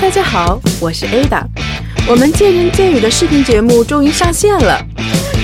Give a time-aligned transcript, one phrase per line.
[0.00, 1.44] 大家好，我是 Ada。
[2.08, 4.82] 我们见人见语的视频节目终于上线了。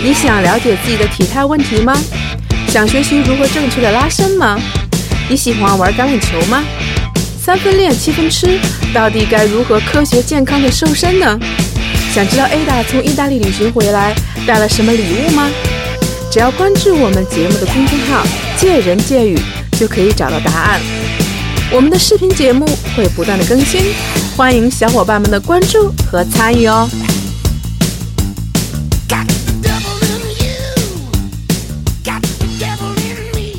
[0.02, 1.94] 你想了解自己的体态问题吗？
[2.66, 4.58] 想学习如何正确的拉伸吗？
[5.28, 6.64] 你喜欢玩橄榄球吗？
[7.40, 8.58] 三分练七分吃，
[8.92, 11.38] 到底该如何科学健康的瘦身呢？
[12.14, 14.14] 想知道 Ada 从意大利旅行回来
[14.46, 15.50] 带了什么礼物吗？
[16.32, 19.38] 只要关注我们节目的公众号“见人见语”，
[19.78, 20.80] 就可以找到答案。
[21.70, 23.82] 我们的视频节目会不断的更新，
[24.38, 26.88] 欢迎小伙伴们的关注和参与哦。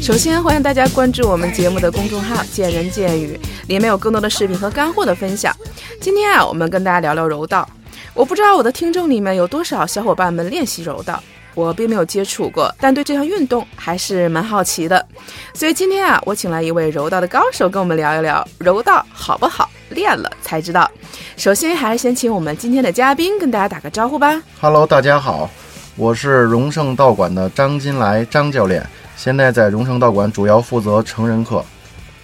[0.01, 5.53] 首先，欢迎大家关注我们节目的公众号“见人见语”，里面有更多的视频和干货的分享。
[5.99, 7.67] 今天啊，我们跟大家聊聊柔道。
[8.13, 11.21] 我不知道我的听众里面有多少小伙伴们练习柔道。
[11.59, 15.05] 我并没有接触过，但对这项运动还是蛮好奇的。
[15.53, 20.89] 所以今天啊，我请来一位柔道的高手跟我们聊一聊柔道好不好，练了才知道。
[21.35, 24.41] 首先还是先请我们今天的嘉宾跟大家打个招呼吧。
[24.61, 25.49] Hello，大家好，
[25.97, 28.81] 我是荣盛道馆的张金来张教练，
[29.17, 31.61] 现在在荣盛道馆主要负责成人课。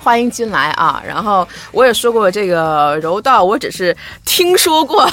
[0.06, 1.02] 欢迎进来啊！
[1.04, 5.04] 然后我也说过，这个柔道我只是听说过、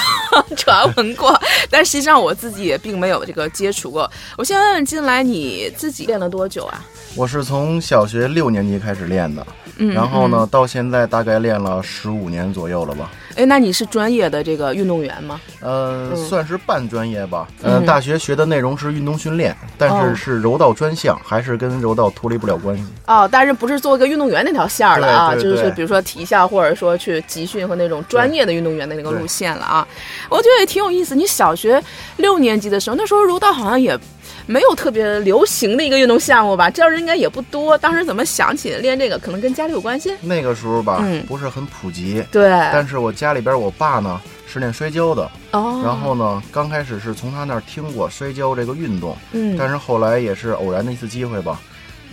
[0.55, 1.35] 传闻过，
[1.71, 4.11] 但实际上我自己也并没有这个接触过。
[4.37, 6.85] 我先问问进来，你自己练了多久啊？
[7.17, 9.47] 我是从小学六年级开始练的，
[9.79, 13.11] 嗯然后呢，到现在大概练了十五年左右了吧。
[13.37, 15.41] 哎，那你是专业的这个运动员吗？
[15.61, 17.49] 呃，算是半专业吧。
[17.63, 22.85] 嗯，大学学的内容是运动训练，但是是柔道专项，还是跟柔道脱离不了关系。
[23.07, 25.35] 哦，但是不是做一个运动员那条线了啊？
[25.35, 29.87] 就是比如说体校，或者说去集训和那种专业的运动员的那个路线了啊。
[30.29, 31.15] 我觉得也挺有意思。
[31.15, 31.83] 你小学
[32.17, 33.99] 六年级的时候，那时候柔道好像也。
[34.47, 37.77] 没有特别流行的一个运动项目吧，这样人应该也不多。
[37.79, 39.19] 当时怎么想起练这个？
[39.19, 40.12] 可能跟家里有关系。
[40.21, 42.25] 那个时候吧，不是很普及。
[42.31, 42.51] 对。
[42.73, 45.80] 但是我家里边我爸呢是练摔跤的，哦。
[45.85, 49.57] 然后呢，刚开始是从他那儿听过摔跤这个运动，嗯。
[49.58, 51.61] 但是后来也是偶然的一次机会吧，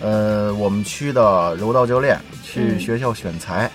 [0.02, 3.70] 呃，我们区的柔道教练去学校选材，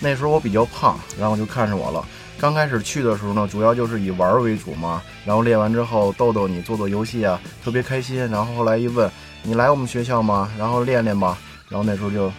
[0.00, 2.04] 那时候我比较胖，然后就看上我了。
[2.40, 8.16] 刚开始去的时候呢，主要就是以玩为主嘛，然后练完之后逗逗你，做做游戏啊，特别开心。
[8.30, 9.10] 然后后来一问，
[9.42, 10.50] 你来我们学校吗？
[10.58, 11.36] 然后练练吧。
[11.68, 12.32] 然后那时候就就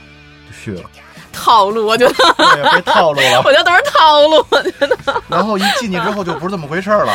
[0.60, 0.90] 去了。
[1.32, 2.14] 套路，我觉得。
[2.14, 3.42] 对，被套路了。
[3.46, 4.98] 我觉得都是套路，我觉得。
[5.30, 7.14] 然后一进去之后就不是这么回事了，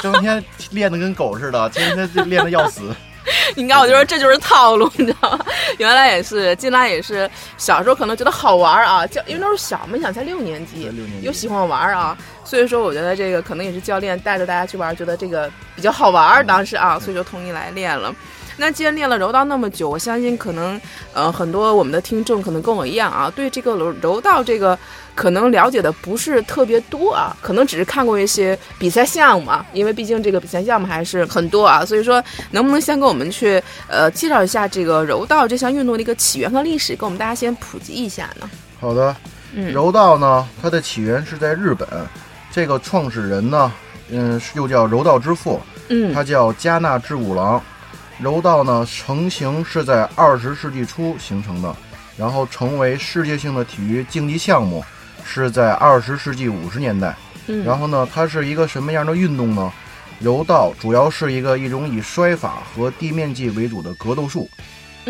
[0.00, 2.94] 整天练的跟狗似的，天天练的要死。
[3.56, 5.44] 你看，我就说这就是套路，你知道吗？
[5.78, 10.90] 原来也是，进来也是，小时候可能觉得好玩啊，教因为那时候小嘛，想才六年级，
[11.22, 18.14] 又喜欢玩啊，所以说我觉得这个可能也是教练带着大家去玩，觉得这个比较好玩，当时啊，所以就同意来练了。
[18.60, 20.78] 那既然练了柔道那么久，我相信可能，
[21.14, 24.76] 呃，很多我们的听众可能跟我一样啊，对这个柔柔道这个
[25.14, 38.50] 可能了解的不是特别多啊，可能只是看过一些比赛项目啊，因为毕竟这个比赛项目还是很多啊，所以说能不能先给我们去呃介绍一下这个柔道这项运动的一个起源和历史，给我们大家先普及一下呢？
[38.80, 39.14] 好的，
[39.54, 41.88] 嗯，柔道呢，它的起源是在日本，
[42.50, 43.72] 这个创始人呢，
[44.10, 47.62] 嗯，又叫柔道之父，嗯，他叫加纳志五郎。
[48.18, 51.74] 柔道呢，成型是在二十世纪初形成的，
[52.16, 54.84] 然后成为世界性的体育竞技项目
[55.24, 57.16] 是在二十世纪五十年代。
[57.64, 59.72] 然后呢，它是一个什么样的运动呢？
[60.18, 64.50] 柔道主要是一个一种以摔法和地面技为主的格斗术。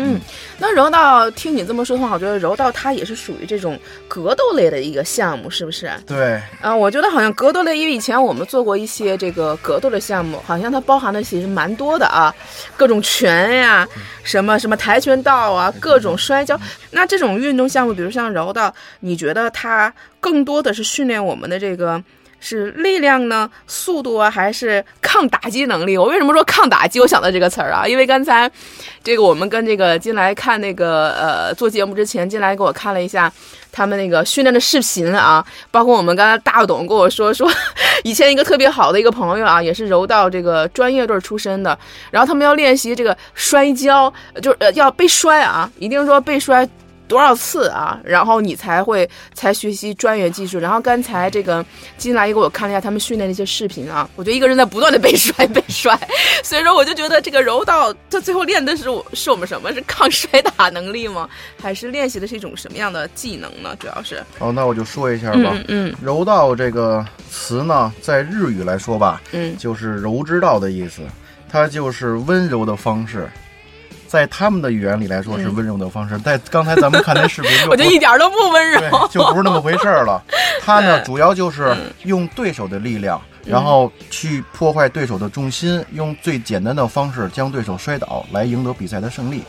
[0.01, 0.19] 嗯，
[0.57, 3.77] 那柔道听你这么说的话，我觉得柔道它也是属于这种
[4.07, 5.91] 格斗类的一个项目，是不是？
[6.07, 6.41] 对。
[6.61, 12.33] 啊，我觉得好像格斗类，因为以前我们做过一些这个格斗的项目，好像它包含的其实蛮多的啊，
[12.77, 13.87] 各种拳呀，
[14.23, 16.59] 什么什么跆拳道啊，各种摔跤。
[16.91, 22.01] 那这种运动项目，比如像柔道，你觉得它更多的是训练我们的这个？
[22.39, 25.97] 是力量呢，速度啊，还是抗打击能力？
[25.97, 26.99] 我为什么说抗打击？
[26.99, 28.49] 我想到这个词儿啊，因为刚才
[29.03, 33.31] 这个我们跟这个进来看那个呃做节目之前，进来给我看了一下
[33.71, 37.49] 他们那个训练的视频啊，包括我们刚才大董跟我说说，
[38.03, 41.77] 以前一个特别好的一个朋友啊，也是柔道这个专业队出身的，
[42.09, 46.67] 然后他们要练习这个摔跤，就是要被摔啊，一定说被摔。
[47.09, 47.99] 多少次啊？
[48.05, 50.59] 然后你才会才学习专业技术。
[50.59, 51.65] 然后刚才这个
[51.97, 55.99] 金来一给我看了一下他们训练的一些视频啊，我觉得一个人在不断的被摔被摔，
[56.43, 61.27] 所以说我就觉得这个柔道他最后练的是我是我们什么是抗摔打能力吗？
[61.61, 63.75] 还是练习的是一种什么样的技能呢？
[63.79, 65.57] 主要是哦，那我就说一下吧。
[65.67, 71.01] 嗯，柔道这个词呢，在日语来说吧，嗯，就是柔之道的意思，
[71.49, 73.27] 它就是温柔的方式。
[74.09, 80.19] 在他们的语言里来说是温柔的方式，在刚才咱们看那视频， 我就一点都不温柔，就不是那么回事儿了。
[80.65, 89.43] 他呢，主要就是用对手的力量，然后去破坏对手的重心，用最简单的方式将对手摔倒，来赢得比赛的胜利。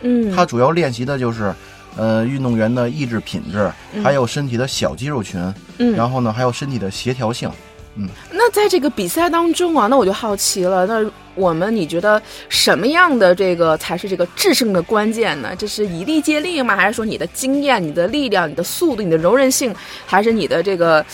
[0.00, 1.54] 嗯，他主要练习的就是，
[1.96, 3.70] 呃，运动员的意志品质，
[4.02, 5.38] 还有身体的小肌肉群，
[5.76, 7.50] 嗯，然后呢，还有身体的协调性。
[7.96, 15.54] 嗯，那在这个比赛当中啊，那我就好奇了，那我们你觉得什么样的这个才是这个制胜的关键呢？
[15.56, 16.76] 这是以力接力吗？
[16.76, 19.74] 还是说你的经验、你的力量、你的速度、你的柔韧性，
[20.06, 21.04] 还是你的这个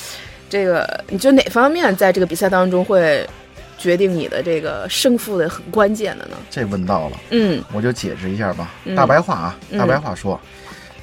[0.50, 1.04] 这个？
[1.08, 3.26] 你觉得哪方面在这个比赛当中会
[3.78, 6.36] 决定你的这个胜负的很关键的呢？
[6.50, 8.70] 这问到了，嗯，我就解释一下吧。
[8.96, 10.40] 大白话啊，大白话说，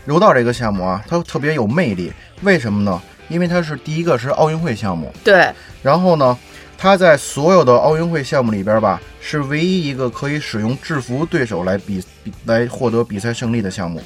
[0.05, 2.11] 柔道这个项目啊，它特别有魅力，
[2.41, 3.01] 为什么呢？
[3.29, 5.49] 因为它是第一个是奥运会项目，对。
[5.81, 6.37] 然后呢，
[6.77, 12.03] 它在所有的奥运会项目里边吧，是唯一一个可以使用制服对手来比
[12.45, 14.01] 来获得比赛胜利的项目。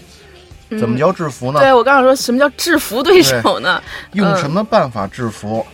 [0.79, 1.59] 怎么叫制服呢？
[1.59, 3.81] 对我刚刚说什么叫制服对手呢？
[4.13, 5.65] 用什么办法制服？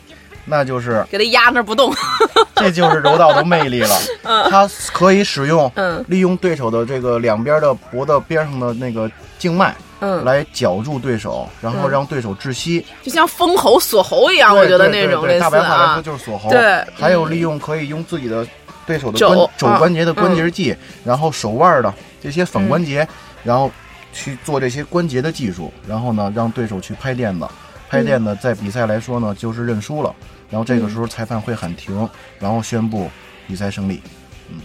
[0.46, 1.94] 那就是给他压那儿不动。
[2.56, 3.96] 这就是柔道的魅力了。
[4.50, 5.72] 它可以使用，
[6.07, 9.75] 利用对手的这个两边的脖子边上的那个静脉。
[10.01, 16.50] 嗯，来绞住对手，然后让对手窒息，就像封喉锁喉一样，我觉得那种大白话来说就是锁喉。
[16.50, 18.48] 对，还有利用可以用自己的
[18.86, 19.50] 对手的肘。
[19.57, 23.07] 肘关节的关节技，然后手腕的这些反关节，
[23.44, 23.69] 然后
[24.13, 27.48] 去做这些关节的技术，然后呢让对手去拍垫子，
[27.90, 30.16] 拍垫子在比赛来说呢就是认输了，
[30.50, 32.10] 然后这个时候裁判会喊停，
[32.40, 33.10] 然后宣布
[33.48, 34.01] 比赛胜利。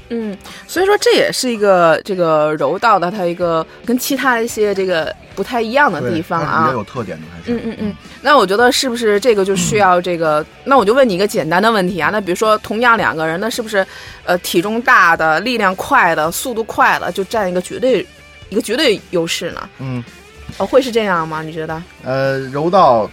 [0.09, 0.37] 嗯，
[0.67, 7.53] 所以说这也是一个这个柔道的它一个跟其他一些这个不太一样的地方啊，比较有特点的还是。
[7.53, 7.97] 嗯嗯嗯。
[8.21, 10.45] 那我觉得是不是这个就需要这个？
[10.65, 13.87] 那我就问你一个简单的问题啊，那比如说同样两个人，那是不是
[14.25, 18.07] 呃体重大的、力量快的、速度快的就占一个绝对
[18.49, 19.69] 一个绝对优势呢？
[19.79, 20.03] 嗯，
[20.59, 21.43] 哦，会是这样吗？
[21.43, 21.83] 你觉得？
[22.05, 23.11] 呃，柔道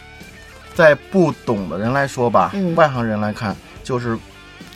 [0.73, 4.17] 在不懂的人来说吧，外行人来看就是。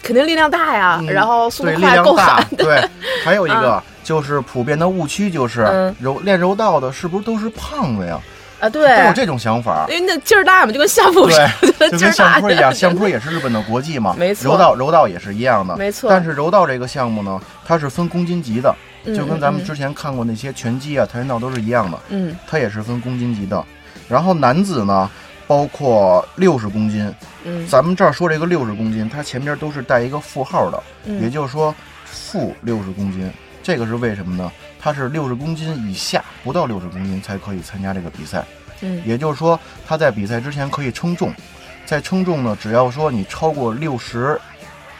[0.05, 2.45] 肯定力量大呀，然后速度快，够狠。
[2.55, 2.79] 对，
[3.23, 8.19] 还有一个就是普遍的误区，就是柔练柔道的是不是都是胖子呀？
[8.59, 9.87] 啊，对，都有这种想法。
[9.89, 11.35] 因为那劲儿大嘛，就跟相扑似
[11.79, 14.15] 的， 就跟相扑一样，相扑也是日本的国际嘛。
[14.15, 16.07] 没错，柔道柔道也是一样的，没错。
[16.07, 18.75] 但是柔道这个项目呢，它是分公斤级的，
[19.05, 21.97] 就跟咱们之前看过那些拳击啊、跆拳道都是一样的。
[22.09, 23.65] 嗯，它也是分公斤级的。
[24.07, 25.09] 然后男子呢？
[25.47, 27.13] 包括六十公斤，
[27.43, 30.83] 嗯，咱们这儿说这个六十公斤，它前边都是带一个负号的，
[31.21, 33.31] 也就是说负六十公斤，
[33.61, 34.51] 这个是为什么呢？
[34.79, 38.43] 它是六十公斤以下，不到六十公斤才可以参加这个比赛，
[38.81, 41.33] 嗯，也就是说他在比赛之前可以称重，
[41.85, 44.39] 在称重呢，只要说你超过六十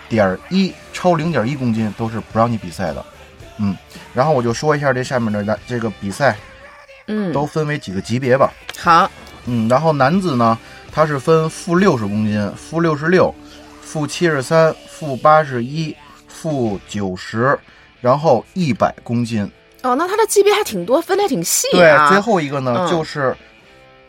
[0.07, 3.05] 点一，超零点一公斤都是不让你比赛的，
[3.57, 3.75] 嗯，
[4.13, 6.35] 然后我就说一下这下面的这个比赛，
[7.07, 9.09] 嗯，都分为几个级别吧，好。
[9.45, 10.57] 嗯，然后男子呢，
[10.91, 13.33] 他是分负六十公斤、负六十六、
[13.81, 15.95] 负七十三、负八十一、
[16.27, 17.57] 负九十，
[18.01, 19.49] 然后一百公斤。
[19.83, 22.09] 哦，那他的级别还挺多，分的还挺细啊。
[22.09, 23.35] 对，最后一个呢，就是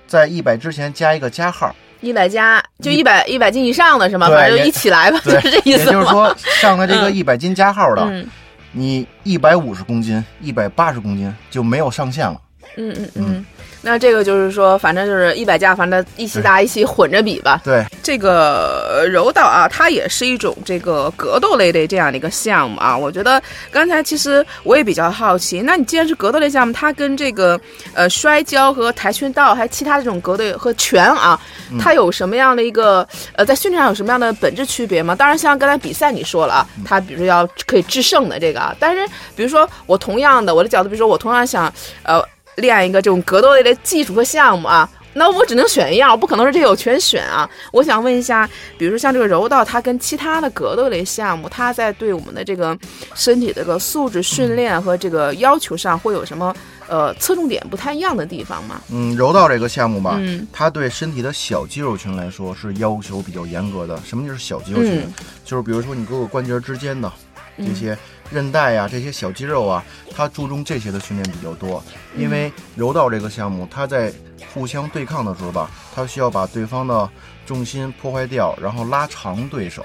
[0.06, 4.29] 在一百之前加一个加号，一百加就一百一百斤以上的是吗？
[4.29, 5.85] 反正一起来吧，就是这意思。
[5.85, 8.25] 也就是说，上了这个一百斤加号的，
[8.73, 12.41] 你一百五十公斤、一百八十公斤就没有上限了。
[12.79, 13.47] 嗯嗯嗯。
[13.87, 17.61] 那这个就是说，反正就是一百架，反正一起打，一起混着比吧。
[17.62, 22.99] 对，这个柔道啊，它也是一种这个格斗类的这样的一个项目啊。
[22.99, 23.40] 我觉得
[23.71, 27.61] 刚才其实我也比较好奇，那你既然是格斗类项目，它跟这个
[27.95, 31.40] 呃摔跤和跆拳道还有其他这种格斗和拳啊，
[31.78, 35.14] 它有什么样的一个呃在训练上有什么样的本质区别吗？
[35.14, 42.21] 当然，像刚才比赛你说了啊，它比如说要可以制胜的这个啊，但是比如说我同样的我的角度，比如说我同样想呃。
[42.57, 47.49] 练一个这种格斗类的技术和项目啊，那我只能选一样，我不可能是这有全选啊。
[47.73, 52.77] 我想问一下，比如说像这个柔道，它跟其他的格斗类项目，它在对我们的这个
[53.15, 56.55] 身体这个素质训练和这个要求上，会有什么
[56.89, 58.81] 呃侧重点不太一样的地方吗？
[58.91, 63.99] 嗯，柔道这个项目吧，嗯，它对身体的小肌肉群来说是要求比较严格的。
[64.05, 65.07] 什么就是小肌肉群？
[65.45, 67.13] 就是比如说你各个关节之间的
[67.59, 67.97] 这些。
[68.30, 71.83] 韧带呀，这些小肌肉啊，它注重这些的训练比较多。
[72.16, 74.12] 因为柔道这个项目，它在
[74.52, 77.09] 互相对抗的时候吧，它需要把对方的
[77.47, 79.85] 重心破坏掉，然后拉长对手，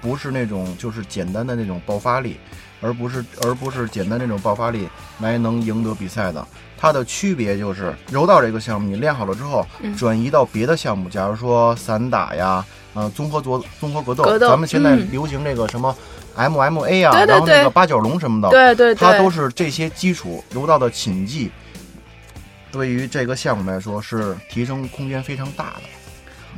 [0.00, 2.38] 不是那种就是简单的那种爆发力，
[2.80, 4.88] 而不是而不是简单那种爆发力
[5.20, 6.46] 来能赢得比赛的。
[6.80, 15.94] 它的区别就是柔道这个项目，你练好了之后，转移到别的项目，假如说散打呀，呃，综合格综合格斗，咱们现在流行这个什么。
[16.38, 21.50] MMA 啊，然后那个八角笼什么的，对对，它都是这些基础柔道的擒技，
[22.70, 25.82] 对于这个项目来说是提升空间非常大的。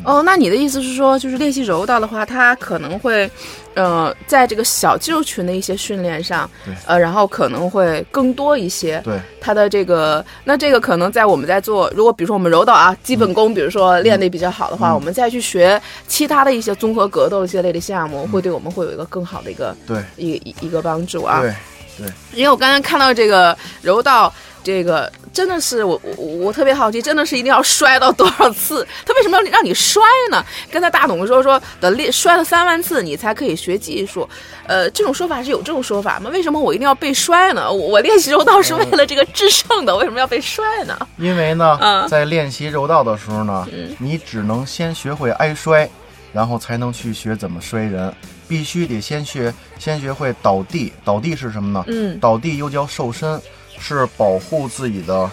[0.02, 3.30] 哦，那你的意思是说，就是练习柔道的话，它可能会，
[3.74, 6.50] 呃，在这个小肌肉群的一些训练上，
[6.86, 8.98] 呃，然后可能会更多一些。
[9.04, 21.42] 对，它的这个，那这个可能在我们在做，如果比如说我们柔道啊，基本功，比如说练的比较好的话，我们再去学其他的一些综合格斗这类的项目，会对我们会有一个更好的一个对一一个帮助啊。
[21.42, 21.54] 对
[21.98, 24.32] 对，因为我刚才看到这个柔道。
[24.62, 28.86] 这个真的是我我我特别好奇，真的是一定要摔到多少次？
[29.06, 30.44] 他为什么要让你摔呢？
[30.70, 34.28] 刚才大董说说的练摔了三万次你才可以学技术，
[34.66, 36.28] 呃，这种说法是有这种说法吗？
[36.30, 37.70] 为什么我一定要被摔呢？
[37.72, 40.98] 我练习柔道是为了这个制胜的，为什么要被摔呢？
[41.16, 43.66] 因为呢，在练习柔道的时候呢，
[43.98, 45.88] 你只能先学会挨摔，
[46.32, 48.12] 然后才能去学怎么摔人，
[48.48, 50.92] 必须得先学先学会倒地。
[51.04, 51.84] 倒地是什么呢？
[51.86, 53.40] 嗯，倒地又叫瘦身。
[53.80, 55.28] 是保护自己的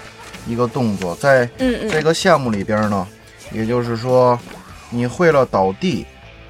[0.47, 1.47] 一个动作，在
[1.91, 3.05] 这个项目里边呢，
[3.51, 4.39] 也就是说，
[4.89, 6.05] 你会了倒地，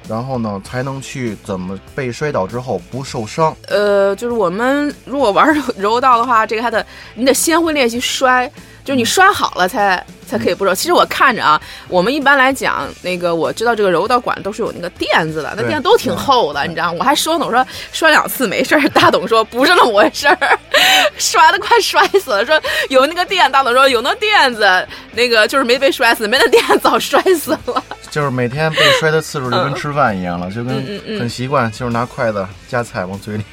[0.08, 3.54] 然后呢，才能去怎么被摔倒之后不受伤。
[3.66, 8.50] 呃，就是我们如果玩柔柔道的话，这个还得你得先会练习摔。
[8.88, 10.74] 就你摔好了才才可以不揉。
[10.74, 16.96] 其实我看着啊，我们一般来讲，那个我知道这个柔道馆都是有那个垫子的，那垫都挺厚的，你知道吗？
[16.98, 18.88] 我还说呢，我说摔两次没事儿。
[18.88, 20.38] 大董说不是那么回事儿，
[21.18, 22.46] 摔的快摔死了。
[22.46, 27.84] 说有那个垫，大董说有那垫子，那个就是没被摔死，没那垫早摔死了。
[28.10, 30.82] 就是每天被摔的次数就跟吃饭一样了，就跟
[31.20, 33.44] 很习惯，就是拿筷子夹菜往嘴里。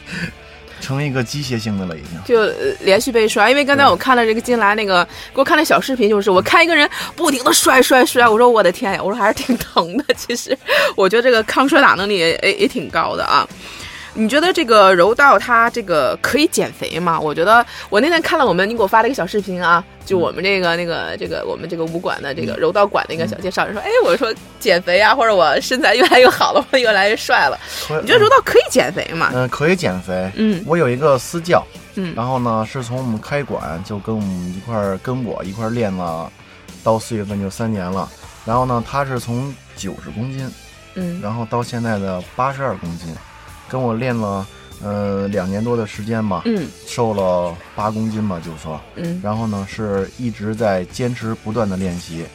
[0.86, 2.46] 成为一个机械性的了，已经就
[2.82, 3.50] 连续被摔。
[3.50, 10.04] 因为刚才我看了这个金来那个给我看了小视频，就是我看一个人不停的摔摔摔，我说我的天呀，我说还是挺疼的。
[10.14, 10.56] 其实
[10.96, 13.48] 我觉得这个抗摔打能力也也挺高的啊。
[14.18, 17.20] 你觉得这个柔道它这个可以减肥吗？
[17.20, 27.60] 我觉得我那天看了我们你给我发了一个小视频啊，就我们这个那个这个我们这个武馆的这个柔道馆的一个小介绍，说哎，我说减肥啊，或者我身材越来越好了，我越来越帅了。
[28.02, 29.32] 你觉得柔道可以减肥吗？
[29.34, 30.32] 嗯，可以减肥。
[30.36, 31.62] 嗯，我有一个私教，
[31.96, 36.32] 嗯，然后呢是从我们开馆就跟我们一块儿跟我一块儿练了，
[36.86, 38.10] 到四月份就三年了。
[38.46, 40.50] 然后呢他是从九十公斤，
[40.94, 43.14] 嗯，然后到现在的八十二公斤。
[43.70, 44.46] 跟我练了，
[44.84, 52.26] 呃，两年多的时间吧，嗯，瘦了八公斤吧，就说，嗯，然后呢，是一直在坚持不断的练习，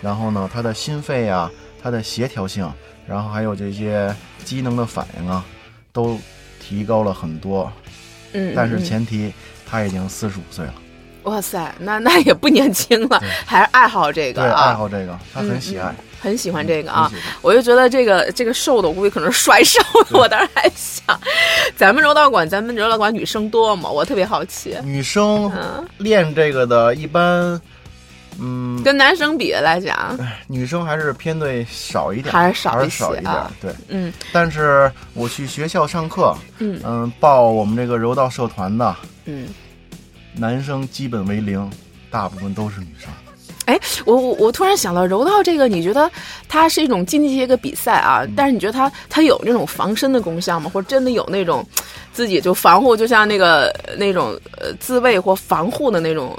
[0.00, 1.50] 然后呢，他的心肺啊，
[1.82, 2.70] 他的协调性，
[3.06, 4.14] 然后还有这些
[4.44, 5.44] 机能的反应啊，
[5.92, 6.18] 都
[6.60, 7.70] 提高了很多，
[8.32, 9.32] 嗯，但是前提
[9.68, 10.74] 他已经四十五岁了。
[11.24, 14.70] 哇塞，那那也不年轻了，还是爱好这个啊？
[14.70, 17.10] 爱好这个，他很喜爱，很喜欢这个啊！
[17.42, 20.16] 我就觉得这个这个瘦的，我估计可能是摔瘦的。
[20.18, 21.18] 我当时还想，
[21.76, 23.88] 咱们柔道馆，咱们柔道馆女生多吗？
[23.88, 24.76] 我特别好奇。
[24.82, 25.50] 女生
[25.98, 27.60] 练这个的，一般，
[28.40, 33.34] 嗯，跟男生比来讲，女生还是偏对少一点，还是少一少一点。
[33.60, 34.12] 对，嗯。
[34.32, 38.96] 但是我去学校上课，嗯嗯，报我们这个柔道社团的，
[39.26, 39.48] 嗯。
[40.34, 41.68] 男生基本为零，
[42.10, 43.08] 大部分都是女生。
[43.68, 46.10] 哎，我我我突然想到柔道这个，你觉得
[46.48, 48.24] 它是一种竞技一个比赛啊？
[48.34, 50.70] 但是你觉得它它有那种防身的功效吗？
[50.72, 51.62] 或者真的有那种
[52.10, 56.34] 自己就防护，就像那个那种呃自卫或防护的那种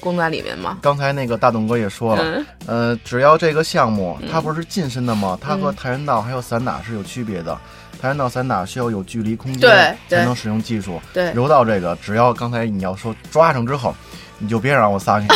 [0.00, 0.80] 功在里面吗？
[0.82, 5.38] 刚才那个大董哥也说了，呃，只要这个项目它不是近身的吗？
[5.40, 7.58] 它和跆拳道还有散打是有区别的。
[7.98, 11.00] 跆拳道散打需要有距离空间才能使用技术。
[11.14, 13.94] 对，柔道这个，只要刚才你要说抓上之后，
[14.38, 15.26] 你就别让我撒开。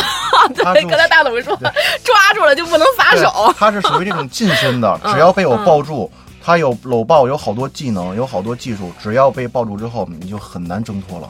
[0.73, 1.55] 对，刚才大董说
[2.03, 3.53] 抓住了就不能撒手。
[3.57, 6.09] 他是属于这种近身的，只要被我抱住，
[6.43, 11.29] 他有搂抱，有好多技能，有好多技术，只要被抱住之后，你就很难挣脱了。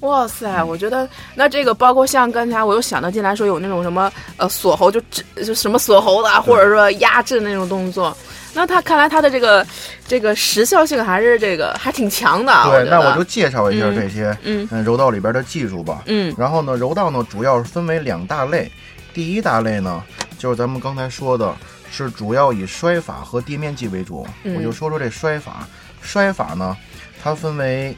[0.00, 4.98] 哇塞，我觉得那这个包括像刚才我又想到进来说有那种什么呃锁喉，就
[5.44, 8.16] 就什么锁喉的，或者说压制那种动作。
[8.52, 9.66] 那他看来他的这个
[10.06, 12.52] 这个时效性还是这个还挺强的。
[12.70, 16.02] 对，那我就介绍一下这些嗯柔道里边的技术吧。
[16.06, 18.70] 嗯，然后呢，柔道呢主要是分为两大类，
[19.14, 20.02] 第一大类呢
[20.38, 21.54] 就是咱们刚才说的，
[21.90, 24.26] 是主要以摔法和地面技为主。
[24.56, 25.66] 我就说说这摔法，
[26.02, 26.76] 摔法呢
[27.22, 27.96] 它分为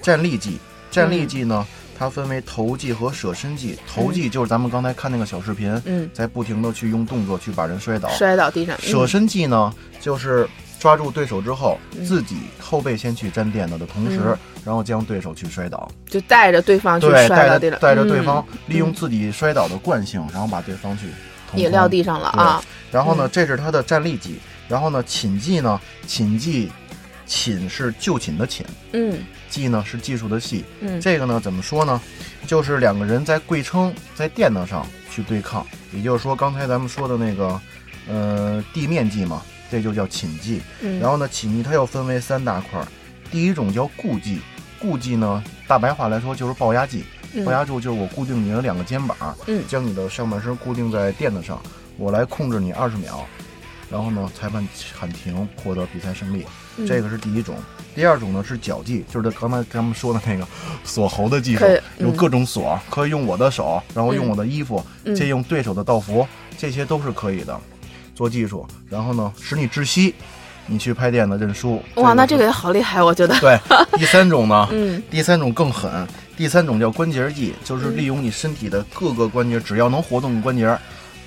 [0.00, 0.58] 站立技，
[0.90, 1.66] 站立技呢。
[1.98, 8.76] 它分为投技和舍身技，投技就是咱们刚才看那个小视频，嗯，在不停的去用动作去把人摔倒，摔倒地上。
[8.80, 10.48] 舍身技呢，就是
[10.78, 21.06] 抓住对手之后，自己后背先去沾垫子的同时，然后将对手去摔倒，就带着对方去摔倒地上，带着对方利用自己摔倒的惯性，然后把对方去
[21.54, 22.62] 也撂地上了啊。
[22.90, 26.70] 然后呢，这是他的站立技，然后呢，寝技呢，寝技。
[27.26, 29.18] 寝是就寝的寝，嗯，
[29.54, 32.00] 技呢是技术的技，嗯，这个呢怎么说呢？
[32.44, 37.60] 就是两个人在跪撑在垫子上去对抗，也就是说刚才咱们说的那个，
[38.08, 40.60] 呃，地面技嘛，这就叫寝技。
[40.80, 42.84] 嗯，然后呢，寝技它又分为三大块，
[43.30, 44.40] 第一种叫固技，
[44.80, 47.04] 固技呢大白话来说就是抱压技，
[47.46, 51.62] 抱压住就是我固定你的两个肩膀，嗯，将你的上半身固定在垫子上，
[51.96, 53.24] 我来控制你二十秒。
[53.90, 56.44] 然后呢，裁判喊停，获得比赛胜利。
[56.86, 57.54] 这个是第一种。
[57.94, 60.44] 第二种呢是脚技，就是刚才咱们说的那个
[60.82, 61.64] 锁喉的技术，
[61.98, 66.26] 有各种锁，可以用我的手，然后用我的衣服，借用对手的道服，
[66.58, 67.56] 这些都是可以的，
[68.12, 68.66] 做技术。
[68.90, 70.12] 然后呢，使你窒息，
[70.66, 71.80] 你去拍垫子认输。
[71.94, 73.38] 哇，那这个也好厉害，我觉得。
[73.38, 73.56] 对，
[73.96, 76.04] 第三种呢，嗯，第三种更狠，
[76.36, 80.76] 第三种叫关节技，就是利用你身体的各个关节，只要能活动的关节，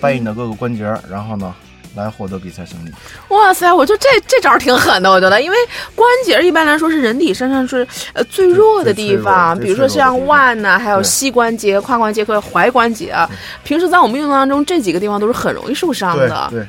[0.02, 1.56] 掰你的各个关节，然后呢。
[1.98, 2.92] 来获得比赛胜利！
[3.30, 5.58] 哇塞，我觉得这这招挺狠的，我觉得，因为
[5.96, 13.30] 关节一般来说是人体身上是呃最弱的地方，比如说像腕呐，还有膝关节、胯关节和踝关节啊。
[13.64, 16.48] 平时在我们运动当中，这几个地方都是很容易受伤的。
[16.52, 16.66] 对，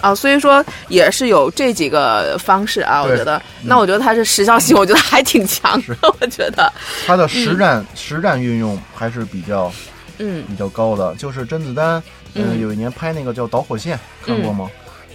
[0.00, 3.40] 啊，所以说也是有这几个方式啊，我觉得。
[3.62, 5.96] 那我觉得它是时效性，我觉得还挺强的。
[6.20, 6.70] 我觉得
[7.06, 9.72] 它的实战实战运用还是比较
[10.18, 12.02] 嗯比较高的，就是甄子丹。
[12.34, 14.70] 嗯，有一年拍那个叫《导火线》，看过吗？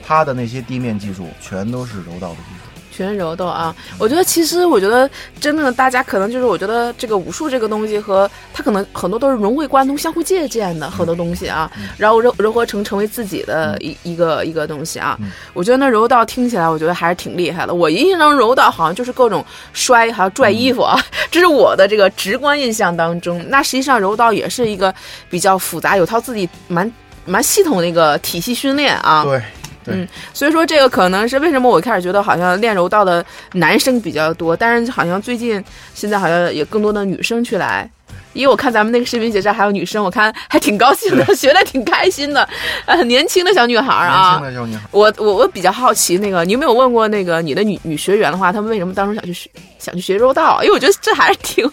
[0.05, 3.75] 他的那些地面技术全都是柔道的技术，全柔道啊！
[3.99, 15.19] 我觉得其实，我觉得真的，大家可能就是，我觉得这个武术这个东西和它可能很多都是融会贯通、相互借鉴的很多东西啊，然后柔柔合成成为自己的一一个一个东西啊。
[15.53, 17.73] 我觉得那柔道听起来，我觉得还是挺厉害的。
[17.73, 19.43] 我印象中柔道好像就是各种
[19.73, 20.97] 摔还有拽衣服啊，
[21.29, 23.45] 这是我的这个直观印象当中。
[23.49, 24.95] 那实际上柔道也是一个
[25.29, 26.89] 比较复杂，有套自己蛮。
[27.27, 29.41] 蛮系统的一个体系训练啊，对，
[29.87, 37.89] 嗯，所以说这个可能是为什么我开始觉得好像练柔道的男生比较多，但是好像最近现在好像也更多的女生去来，
[38.33, 42.47] 因为我看咱们那个视频节上还有女生，我看还挺高兴的，学的挺开心的，
[42.85, 50.59] 呃，年轻的小女孩啊，年轻的小女孩，我我我比较好奇，那个你有没有问过那个你的女女学员的话，他们为什么当初想去学想去学柔道？
[50.63, 51.69] 因为我觉得这还是挺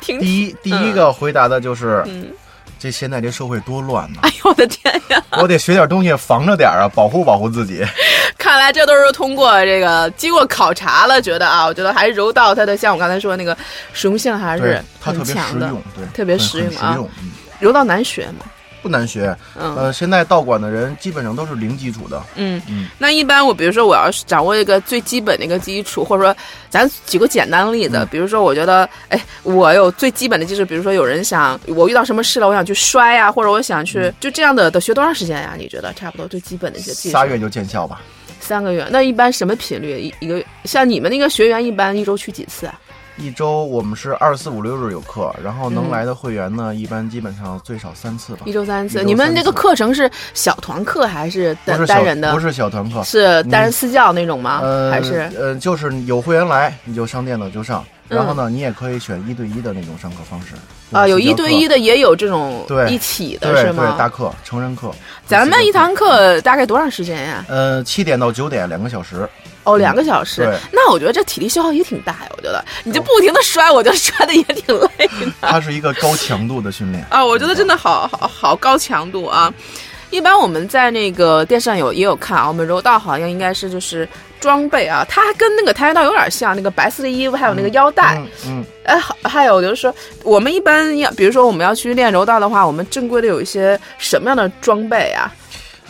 [0.00, 2.04] 挺第一第一个回答的就是。
[2.80, 4.20] 这现在这社会多乱呐！
[4.24, 5.22] 哎呦我的天呀！
[5.32, 7.84] 我得学点东西防着点啊，保护保护自己。
[8.38, 13.54] 看来这都是通过这个经过考察了，觉得啊，我觉得还是柔道它的像我刚才说的那个
[13.92, 16.98] 实用性还是很强的，对，特别实用啊。
[17.58, 18.46] 柔道难学吗？
[18.82, 22.22] 不难学，呃，现在道馆的人基本上都是零基础的。
[22.36, 26.36] 嗯嗯，那一般我比如说我要掌握一个最基本的一个基础，或者说
[26.68, 35.54] 咱举个简单的例子，比如说我觉得，哎，我有最基本的基础，比如说有人想我遇到什么事了，我想去摔呀，或者我想去就这样的，得学多长时间呀？
[35.58, 37.12] 你觉得差不多最基本的一些技术？
[37.12, 38.00] 仨月就见效吧？
[38.40, 38.86] 三个月？
[38.90, 40.00] 那一般什么频率？
[40.00, 42.80] 一一个像你们那个学员一般一周去几次啊？
[43.20, 48.40] 一周我们是二四五六日有课，然后能来的会员呢，一般基本上最少三次吧。
[48.46, 49.04] 一周三次。
[49.04, 52.32] 你们这个课程是小团课还是单单人的？
[52.32, 54.60] 不是小团课，是单人私教那种吗？
[54.62, 60.54] 呃，还是呃，就是有会员来你就上电脑就上，然后呢，你也可以选一对一的那种上课方式。
[60.90, 63.96] 啊，有一对一的，也有这种对一起的是吗？
[63.98, 64.90] 大课成人课。
[65.26, 67.44] 咱们一堂课大概多长时间呀？
[67.48, 69.28] 呃，七点到九点，两个小时。
[69.64, 70.42] 哦，两个小时，
[70.72, 72.28] 那我觉得这体力消耗也挺大呀。
[72.36, 75.32] 我觉得你就不停的摔，我觉得摔的也挺累的。
[75.40, 79.52] 它是一个高强度的训练啊，我觉得真的好好好高强度啊。
[80.10, 84.08] 一般我们在那个电视上有也有看啊，我们柔道好像应该是就是
[84.40, 89.94] 装备啊，它跟那个跆拳道有点像，那个白色的衣服还有那个腰带，嗯，哎，还有就是说
[90.24, 95.32] 我们一般要，比如说我们要去练柔道的话，我们正规的有一些什么样的装备啊？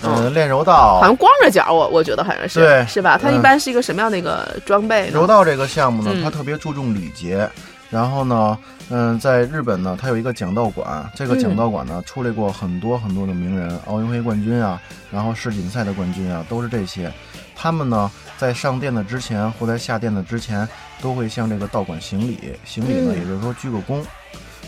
[0.02, 3.18] 嗯，练柔道好像光着脚，我我觉得好像是，对，是吧？
[3.20, 5.08] 它一般是一个什么样的一个装备？
[5.10, 7.48] 柔道这个项目呢，它特别注重礼节。
[7.90, 8.56] 然后呢，
[8.88, 17.10] 嗯，在日本呢，它有一个讲道馆，这个讲道馆呢，出来过很多很多的名人，奥运会冠军啊，然后世锦赛的冠军啊，都是这些。
[17.56, 18.08] 他们呢，
[18.38, 20.66] 在上殿的之前或在下殿的之前，
[21.02, 22.54] 都会向这个道馆行礼。
[22.64, 24.00] 行礼呢，也就是说鞠个躬。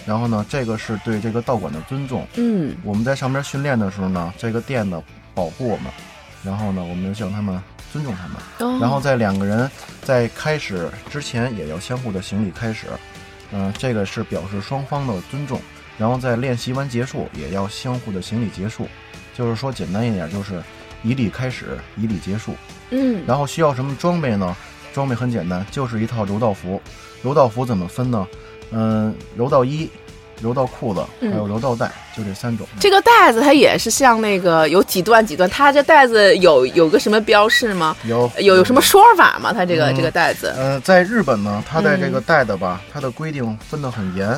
[0.05, 2.27] 然后呢，这个是对这个道馆的尊重。
[2.35, 5.01] 嗯，我们在上边训练的时候呢，这个垫子。
[5.35, 5.87] 保护我们，
[6.43, 7.61] 然后呢，我们向他们
[7.93, 9.71] 尊重他们，然后在两个人
[10.03, 12.87] 在开始之前也要相互的行礼开始，
[13.53, 15.61] 嗯，这个是表示双方的尊重。
[15.99, 18.89] 然后在练习完结束也要相互的行礼结束，
[19.35, 20.61] 就是说简单一点就是
[21.03, 22.55] 以礼开始，以礼结束。
[22.91, 24.57] 嗯，然后需要什么装备呢？
[24.95, 26.81] 装备很简单，就是一套柔道服。
[27.23, 28.27] 柔道服怎么分呢？
[28.73, 29.89] 嗯，柔道衣、
[30.41, 32.67] 柔道裤子，还有柔道带，就这三种。
[32.81, 37.97] 这个带子它也是像那个有几段几段，它这带子有有个什么标示吗？
[38.05, 39.53] 有有有什么说法吗？
[39.53, 40.53] 它这个这个带子？
[40.57, 44.29] 呃，在日本呢，它在这个带的吧，它的规定分得很严，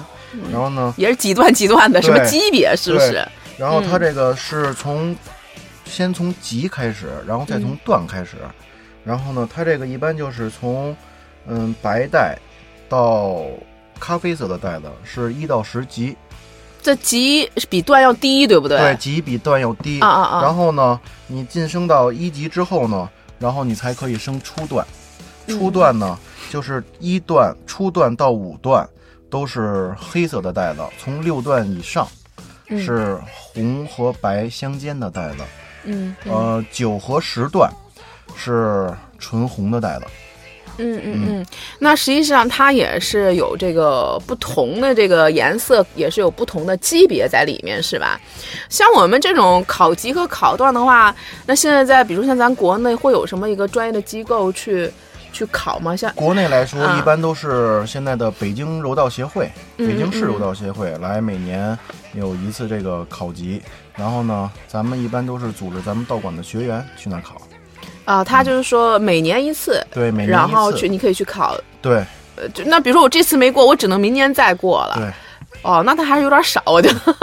[0.52, 3.26] 然后呢也是几段几段的，什么级别是不是？
[3.56, 5.16] 然后它这个是从
[5.86, 8.36] 先从级开始，然后再从段开始，
[9.04, 10.94] 然后呢，它这个一般就是从
[11.46, 12.36] 嗯白带
[12.88, 13.44] 到。
[13.98, 16.16] 咖啡色的袋子是一到十级，
[16.82, 18.78] 这级比段要低，对不对？
[18.78, 20.42] 对，级比段要低啊啊啊！
[20.42, 24.86] 然后呢，你晋升到一级之后呢，然后你才可以升初段。
[25.46, 26.18] 初段呢，
[26.50, 28.88] 就是一段初段到五段
[29.28, 32.06] 都是黑色的袋子，从六段以上
[32.68, 35.44] 是红和白相间的袋子。
[35.84, 37.70] 嗯，呃，九和十段
[38.34, 40.06] 是纯红的袋子。
[40.78, 41.46] 嗯嗯嗯，
[41.78, 48.20] 那实际上它也是有这个不同的这个颜色，也是有不同的级别在里面，是吧？
[48.68, 51.14] 像我们这种考级和考段的话，
[51.46, 54.90] 那现在在比如像咱国内会有什么一个专业的机构去
[55.32, 55.94] 去考吗？
[55.94, 61.78] 像国内来说，一般都是现在的北京柔道协会、北京市柔道协会来每年
[62.14, 63.62] 有一次这个考级，
[63.94, 67.40] 然后呢，咱们一般都是组织咱们道馆的学员去那考。
[68.04, 72.04] 啊，他就是说每年一次，对，每年然后去你可以去考，对，
[72.36, 75.10] 呃，就那比如说我这次没过，我只能明年再过了，对，
[75.62, 77.14] 哦，那他还是有点少，我觉得，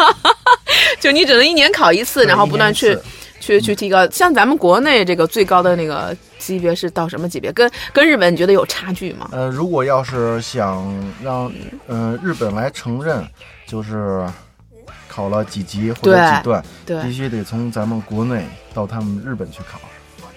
[1.00, 2.98] 就你只能一年考一次，然后不断去
[3.40, 4.10] 去去提高。
[4.10, 7.54] 像咱们国内这个最高的那个级别是到什么级别？
[7.54, 9.30] 跟跟日本你觉得有差距吗？
[9.32, 10.84] 呃，如果要是想
[11.24, 11.52] 让
[11.88, 13.24] 嗯日本来承认，
[13.68, 14.26] 就是
[15.08, 19.80] 考了几级或者几段，对，必须得从咱们国内到他们日本去考。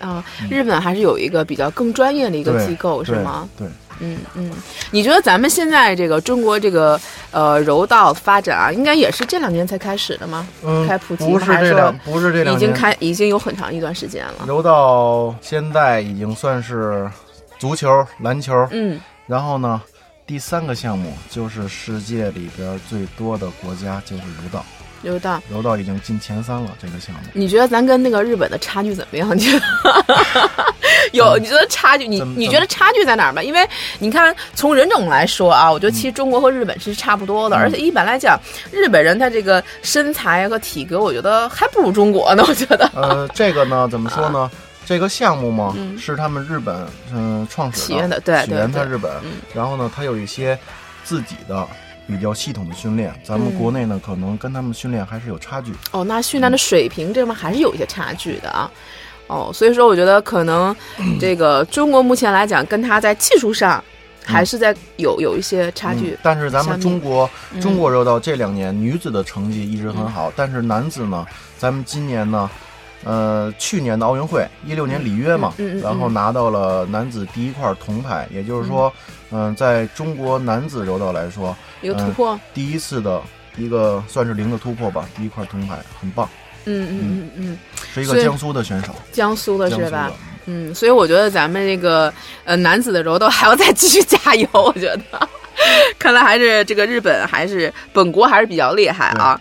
[0.05, 3.49] 啊，日本还是有一个比较更专业的一个机构，是吗？
[3.57, 3.67] 对，
[4.01, 4.51] 嗯嗯，
[4.91, 10.47] 你觉得咱们现在这个中国这个呃柔道发展啊，应该也是这两年才开始的吗？
[10.63, 14.45] 嗯，开普及不是这两，不是这两年，已经开已经有很长一段时间了。
[14.47, 17.11] 柔道现在已经算是
[17.59, 19.81] 足球、篮球，嗯，然后呢，
[20.27, 24.65] 第三个项目就是世界里边最多的国家就是柔道。
[25.05, 26.71] 柔道，柔道已经进前三了。
[26.81, 29.37] 这个项目，你觉得咱跟那个日本的差距怎么样？
[29.37, 29.65] 你觉得
[31.13, 31.37] 有？
[31.39, 32.09] 你觉得差距？
[32.09, 33.43] 你你觉得差距在哪儿吧？
[33.43, 37.57] 因为你看，从人种来说啊，我觉得其实中国和日本是差不多的。
[37.57, 38.41] 而且一般来讲，
[38.73, 42.45] 日本人他这个身材和体格，我觉得还不如中国呢。
[42.49, 42.91] 我觉得。
[42.95, 44.51] 呃，这个呢，怎么说呢？
[44.87, 49.13] 这个项目嘛，是他们日本嗯创始起源的，对，起源在日本。
[49.55, 50.59] 然后呢，他有一些
[51.05, 51.67] 自己的。
[52.07, 55.73] 比较系统的训练，咱们国内呢可能跟他们训练还是有差距。
[55.93, 58.71] 哦，那训练的水平这方面还是有一些差距的啊。
[59.27, 60.75] 哦，所以说我觉得可能
[61.19, 63.83] 这个中国目前来讲，跟他在技术上
[64.25, 66.17] 还是在有有一些差距。
[66.23, 67.29] 但是咱们中国
[67.61, 71.27] 中国柔道这两年女子的成绩一直很好，但是男子呢，
[71.59, 72.51] 咱们今年呢。
[73.07, 78.91] 呃，去年的奥运会，一六年里约嘛，然后拿到了男子第一块铜牌，也就是说，
[79.35, 83.21] 嗯，在中国男子柔道来说，一个突破，第一次的
[83.57, 86.29] 一个算是零的突破吧，第一块铜牌，很棒。
[86.67, 87.59] 嗯嗯嗯嗯，
[87.93, 89.69] 是一个江苏的选手，江苏的。
[89.69, 90.13] 是吧？
[90.47, 92.13] 嗯，所以我觉得咱们这个
[92.45, 95.29] 呃男子的柔道还要再继续加油，我觉得，
[95.99, 99.41] 看来还是这个日本还是本国还是比较厉害啊。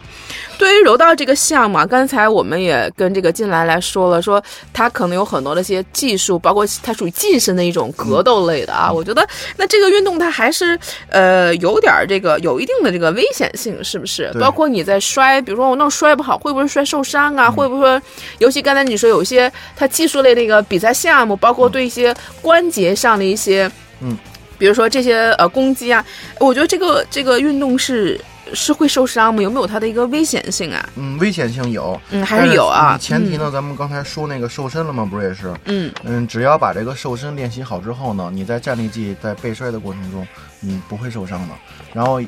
[0.57, 8.89] 对于柔道这个项目，啊，刚才我们也跟这个进来来说了，说它可能有很多的一些技术，包括它属于近身的一种格斗类的啊。
[8.89, 14.31] 我觉得那这个运动它还是呃有点这个有一定的这个危险性，是不是？
[14.39, 17.49] 包括你在摔，比如说我那摔不好，会不会摔受伤啊？
[17.49, 18.01] 会不会？
[18.37, 23.69] 尤其刚才你说有一些它技术类那个比赛项目，包括对一些关节上的一些，
[24.01, 24.15] 嗯，
[24.63, 26.05] 比如说这些呃攻击啊，
[26.39, 28.17] 我觉得这个这个运动是。
[28.53, 29.41] 是会受伤吗？
[29.41, 30.89] 有没有它的一个危险性啊？
[30.95, 32.97] 嗯，危险性有，嗯，还是有啊。
[32.99, 35.07] 前提呢，咱们刚才说那个瘦身了吗？
[35.09, 35.51] 不是也是？
[35.65, 40.27] 嗯嗯，只要把这个瘦身练习好之后呢，你在站立技在背摔的过程中，
[40.59, 41.55] 你不会受伤的。
[41.93, 42.21] 然后，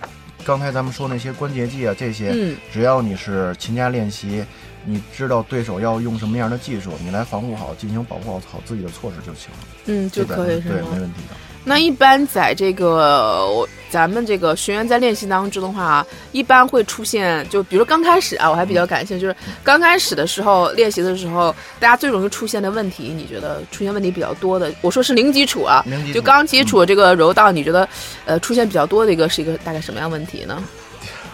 [0.44, 4.44] 刚才咱们说那些关节技啊，这些，嗯，只要你是勤加练习，
[4.86, 9.58] 你知道对手要用什么样的技术，你来防护好，进行保护好好自己的措施就行了。
[9.88, 11.36] 嗯，就可以是对，没问题的。
[11.68, 24.72] 那一般在这个咱们这个学员在练习当中的话，一般会出现，就比如刚开始啊，我还比较感兴趣，就是刚开始的时候练习的时候，大家最容易出现的问题，你觉得出现问题比较多的？
[24.82, 27.90] 我说是零基础啊，就刚基础这个柔道，你觉得
[28.26, 30.64] 呃出现比较多的一个是一个大概什么样问题呢？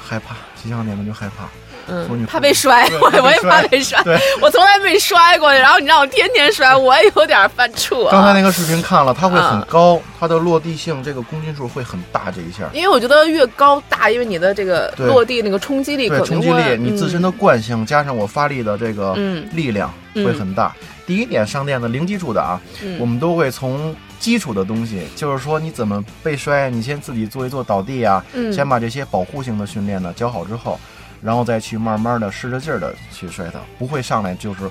[0.02, 1.50] 害怕，青少年们就害怕。
[1.88, 4.00] 嗯，怕被摔，我我也怕被摔，
[4.42, 8.10] 我从来没摔过，然后你让我天天摔，我也有点犯怵。
[8.10, 12.70] 刚才那个视频看了，它会很高，它的落地性这个公斤数会很大，这一下。
[12.74, 19.14] 因为我觉得越高大，因为你的这个落地那个冲击力，对冲击力，你自身的惯性加上我发力的这个
[19.54, 20.74] 力量会很大。
[21.06, 22.60] 第一点，上店的零基础的啊，
[23.00, 30.80] 我们都会从基础的东西，就是说你怎么被摔，你先自己做一做倒地啊，先把这些保护性的训练呢教好之后。
[31.22, 34.62] 然后再去慢慢的使着劲儿的去摔它，不会上来就是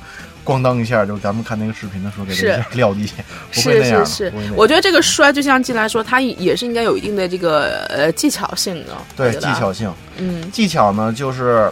[0.45, 3.09] 咣当一下，就咱们看那个视频的时候给它撂地，
[3.53, 4.05] 不会那样。
[4.05, 8.97] 是是是，我觉得这个摔就像进来说，它也是应该有一定的这个呃技巧性的。
[9.17, 9.93] 对，技巧性。
[10.19, 11.71] 嗯，技巧呢就是，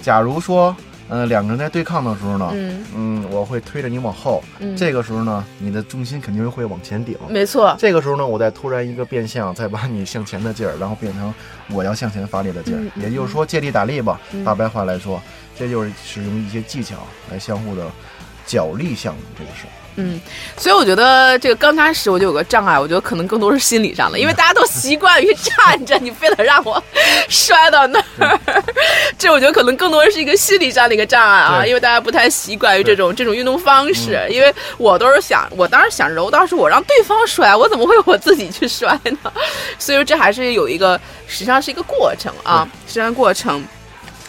[0.00, 0.74] 假如说。
[1.10, 4.42] 嗯，两个人在对抗的时候呢，嗯嗯，我会推着你往后，
[4.76, 7.74] 这个时候呢，你的重心肯定会往前顶，没错。
[7.78, 11.34] 这个时候呢，我再突然一个变向，再把你向前的劲儿，然后变成
[11.70, 14.20] 我要向前发力的劲儿，也就是说借力打力吧。
[14.44, 15.20] 大白话来说，
[15.58, 16.96] 这就是使用一些技巧
[17.30, 17.90] 来相互的
[18.46, 19.70] 角力项目这个事儿。
[19.96, 20.20] 嗯，
[20.56, 26.82] 所以我觉得这个刚开始我就有个障碍，我觉得可能更多是心理上的，因为大家都习惯于站着，你非得让我
[27.28, 28.40] 摔到那儿，
[29.18, 39.32] 这我觉得可能更多的是一个心理上的一个障碍啊，因为大家不太习惯于这种这种运动方式，因为我都是想，我当时想柔道是我让对方摔，我怎么会我自己去摔呢？
[39.78, 43.62] 所以说这还是有一个实际上是一个过程啊，实际上过程。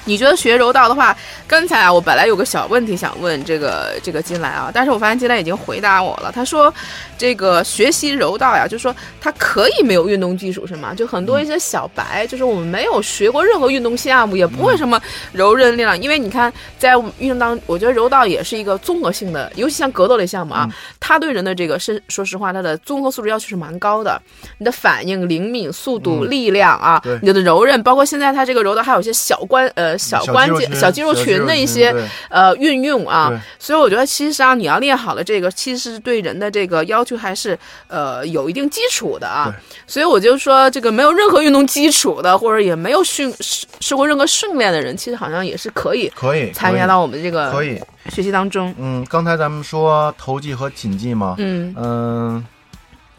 [0.06, 1.16] 你觉得学柔道的话，
[1.48, 6.32] 刚才啊，我本来有个小问题想问这个这个金来啊，但是我发现金来已经回答我了。
[6.34, 6.74] 他说，
[7.18, 10.94] 这个学习柔道呀，就是说他可以没有运动基础是吗？
[10.96, 15.00] 就很多一些小白，就是我们没有学过任何运动项目，也不会什么
[15.32, 16.00] 柔韧力量。
[16.02, 20.68] 因为你看，在运动当，我觉得柔道也是一个综合性的，尤其像格斗类项目啊，
[21.00, 24.20] 它对人的这个身，说实话，它的综合素质要求是蛮高的。
[24.58, 29.91] 你的反应灵敏、速度、力量啊，你的柔韧，包括现在它这个柔道还有一些小关呃。
[29.98, 31.94] 小关节、小肌肉群的一些
[32.30, 39.54] 呃运用啊，所以我觉得其实上你要练好了这个，其实对人的这个要求还是呃有一定基础的啊。
[39.88, 43.34] 所以我就说，这个没有任何运动基础的，或者也没有训
[43.80, 48.74] 受过任何训练的人，其实好像也是可以可以参加到我们这个可以学习当中。
[48.78, 52.46] 嗯，刚才咱们说投技和紧技嘛，嗯嗯，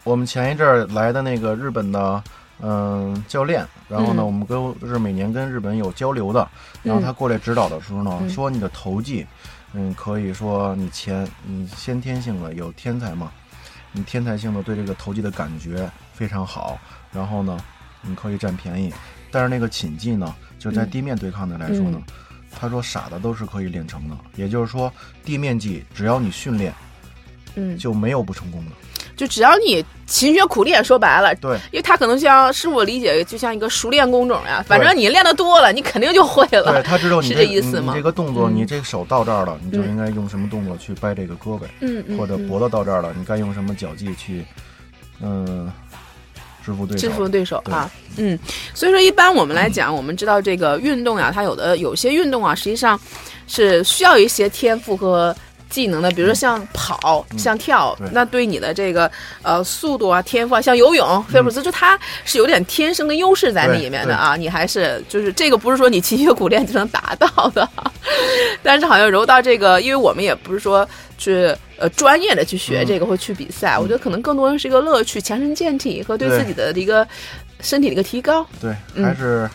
[0.03, 2.21] 我们前一阵儿来的那个日本的。
[2.65, 6.49] 嗯，教练，然后呢，我们跟是每年跟日本有交流的，
[6.81, 9.27] 然后他过来指导的时候呢，说你的投技，
[9.73, 13.29] 嗯，可以说你前你先天性的有天才嘛，
[13.91, 16.79] 你天才性的对这个投技的感觉非常好，
[17.11, 17.59] 然后呢，
[18.01, 18.93] 你可以占便宜，
[19.29, 22.01] 但是那个寝技呢，就在地面对抗的来说呢，
[22.49, 24.89] 他说傻的都是可以练成的，也就是说
[25.25, 26.73] 地面技只要你训练，
[27.55, 28.71] 嗯，就没有不成功的。
[29.15, 34.63] 就只要你勤学苦练，说白了，对，因为他可能像是我理解，就像一个熟练工种呀。
[34.67, 36.73] 反正你练的多了，你肯定就会了。
[36.73, 37.93] 对他知道 你这意思吗？
[37.95, 44.43] 这个动作，你这手到这儿了，你就应该用什么动作去掰这个胳膊，嗯嗯，或者脖子到这儿了，你该用什么脚技去，
[45.21, 45.71] 嗯，
[46.65, 47.07] 制服对手。
[47.07, 48.37] 制服对手啊，嗯。
[48.73, 52.99] 所以说，一般我们来讲，我们知道这个运动呀，它有的有些运动啊，实际上
[53.47, 55.35] 是需要一些天赋和。
[55.73, 59.09] 技能的，比如说像跑、像跳，那对你的这个
[59.41, 64.35] 呃速度啊、天赋啊，像游泳、菲普斯，就他是有点天生的优势在里面的啊。
[64.35, 67.67] 你还是就是这个不是说你勤学苦练就能达到的。
[68.61, 77.07] 但是好像柔道这个，因为我们也不是说去呃专业的去学这个或去比赛，我觉得可能更多的是一个乐趣、强身健体和对自己的一个
[77.61, 78.45] 身体的一个提高。
[78.61, 79.49] 对，还是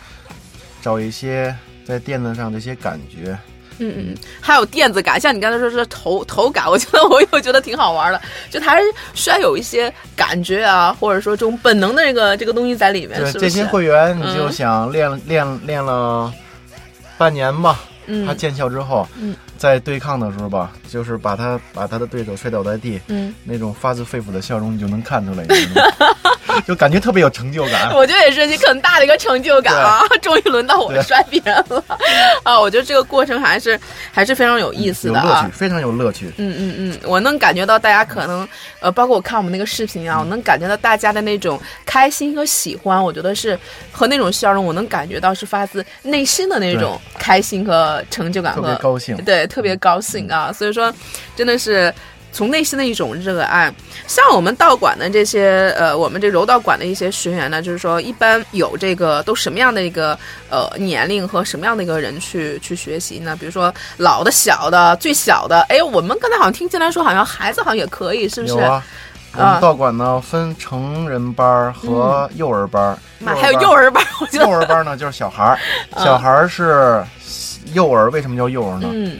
[0.81, 1.55] 找一些
[1.85, 3.37] 在垫子上的一些感觉。
[3.79, 8.77] 嗯嗯，还有电子感，像你刚才说是头头感，我觉得我又觉得挺好玩的，就它
[9.13, 13.19] 需要有一些感觉啊，或者说这种本能的这个这个东西在里面。
[13.19, 16.31] 对，这些会员你就想练练练了
[17.17, 17.79] 半年吧，
[18.25, 19.07] 他见效之后，
[19.59, 25.45] 在对抗的时候吧，就是把他把他的对手摔倒在地，嗯，那种发自肺腑的笑容，你就能看出来。
[26.65, 30.01] 就感觉特别有成就感，我觉得也是你很大的一个成就感啊！
[30.21, 31.83] 终于轮到我摔别人了
[32.43, 32.59] 啊！
[32.59, 33.79] 我觉得这个过程还是
[34.11, 36.25] 还是非常有意思的啊，非常有乐趣。
[36.37, 38.47] 嗯嗯嗯，我能感觉到大家可能
[38.81, 43.57] 呃，包括我看我们那个视频啊，我能感觉到大家的那种开心和喜欢，我觉得是
[43.91, 50.53] 和那种笑容，我能感觉到是发自内心的那种开心和成就感和高兴，对，特别高兴啊！
[50.53, 50.93] 所以说，
[51.35, 51.93] 真的是。
[52.31, 53.73] 从内心的一种热爱，
[54.05, 63.35] 像我们道馆的这些呃，我们这柔道馆的一些学员呢，就是说一般有这个都什么样的一个呃年龄和什么样的一个人去去学习呢？
[63.35, 68.53] 比如说老的、小的、最小的，哎，我们刚才好像听进来说，好像孩子好像也可以，是不是？
[69.33, 75.57] 我们道馆呢分成人班和幼儿班，妈，还有幼儿班，幼儿班呢就是小孩儿，
[75.97, 77.03] 小孩儿是
[77.73, 78.87] 幼儿为什么叫幼儿呢？
[78.91, 79.17] 嗯，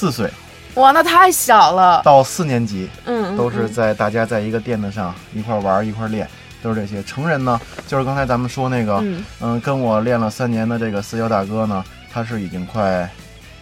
[0.00, 0.30] 四岁。
[0.76, 2.00] 哇，那太小了。
[2.02, 6.26] 到四年级，嗯，都是在大家在一个垫子上一块玩一块练，
[6.62, 7.02] 都是这些。
[7.02, 9.04] 成人呢，就是刚才咱们说那个，
[9.40, 13.06] 嗯，跟我练了三年的这个四角大哥呢，他是已经快，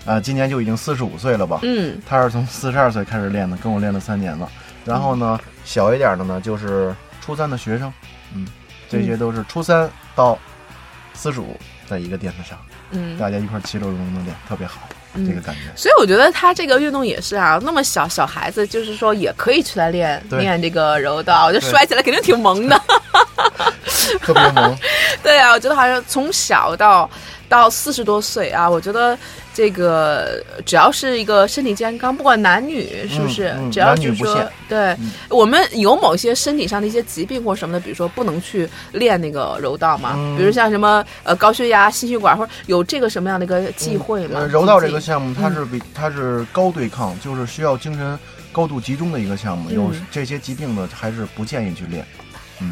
[0.05, 1.59] 呃，今年就已经四十五岁了吧？
[1.64, 4.48] 嗯，他是从四十二岁开始练的，跟我练了三年了。
[4.85, 7.92] 然后呢，小一点的呢，就是初三的学生，
[8.33, 8.46] 嗯，
[8.88, 10.38] 这些都是初三到
[11.14, 11.57] 四十五
[11.88, 12.57] 在一个垫子上，
[12.92, 14.83] 嗯，大家一块其乐融融的练，特别好。
[15.14, 22.81] 这个感觉，所以我觉得他这个运动也是啊，那么小小孩子，就是说也可以出来练练这个柔道，我觉得摔起来肯定挺萌的，
[24.23, 24.77] 特别萌。
[25.23, 27.09] 对啊，我觉得好像从小到
[27.49, 29.17] 到四十多岁啊，我觉得。
[29.55, 33.53] 这个只要是一个身体健康，不管男女，是不是？
[33.73, 34.97] 只要就是说，对
[35.29, 44.47] 我们有某些身体上的一些疾病或什么的，比如说不能去练那个柔道嘛，比如像什么呃高血压、心血管，或者有这个什么样的一个忌讳吗？
[44.49, 48.17] 柔道这个项目它是比它是高对抗，就是需要精神
[48.53, 52.07] 高度集中的一个项目，有这些疾病的还是不建议去练。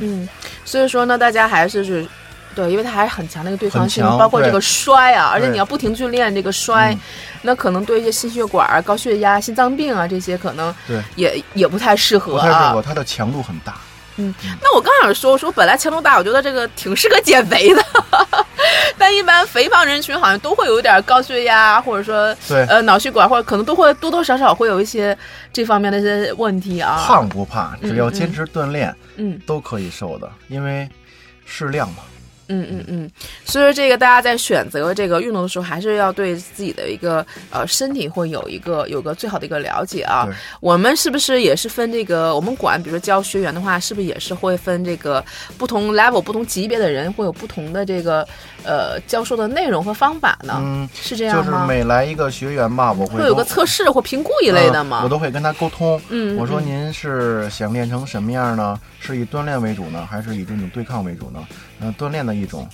[0.01, 0.29] 嗯，
[0.64, 2.07] 所以说呢，大家还是是。
[2.55, 6.96] 对，因为它还是很强的一个对抗性，包括这个摔啊，而且你要不停去练这个摔，
[7.42, 12.33] 那可能对一些心血管啊、高血压、心脏病啊这些可能对也也不太适合。
[12.33, 13.75] 不太适合，它的强度很大。
[14.16, 17.85] 嗯，那我刚想说说，本来强度大，我觉得这个挺适合减肥的，
[18.98, 22.64] 但一般肥胖人群好像都会有一点高血压，或者说对。
[22.66, 25.16] 呃脑血管，或者可能都会多多少少会有一些
[25.52, 27.05] 这方面的一些问题啊。
[27.07, 30.88] 胖不怕，只要坚持锻炼，嗯，都可以瘦的，因为
[31.44, 31.98] 适量嘛。
[32.49, 33.11] 嗯嗯嗯，
[33.45, 40.29] 所以说这个大家在选择这个运动的时候，还是要对自己的一个呃身体会有一个有个最好的一个了解啊。
[40.61, 42.35] 我们是不是也是分这个？
[42.35, 45.25] 我们管比如说教学员的话，是不是也是会分这个
[45.59, 48.27] 不同 level、不同级别的人会有不同的这个
[48.65, 50.55] 呃教授的内容和方法呢？
[50.61, 51.45] 嗯，是这样吗？
[51.45, 55.01] 就是每来一个学员吧，我会会有个测试或评估一类的吗？
[55.03, 56.01] 我都会跟他沟通。
[56.09, 58.79] 嗯，我说您是想练成什么样呢？
[59.01, 61.39] 是以锻炼为主呢，还是以这种对抗为主呢？
[61.81, 62.69] 嗯，锻炼的一种，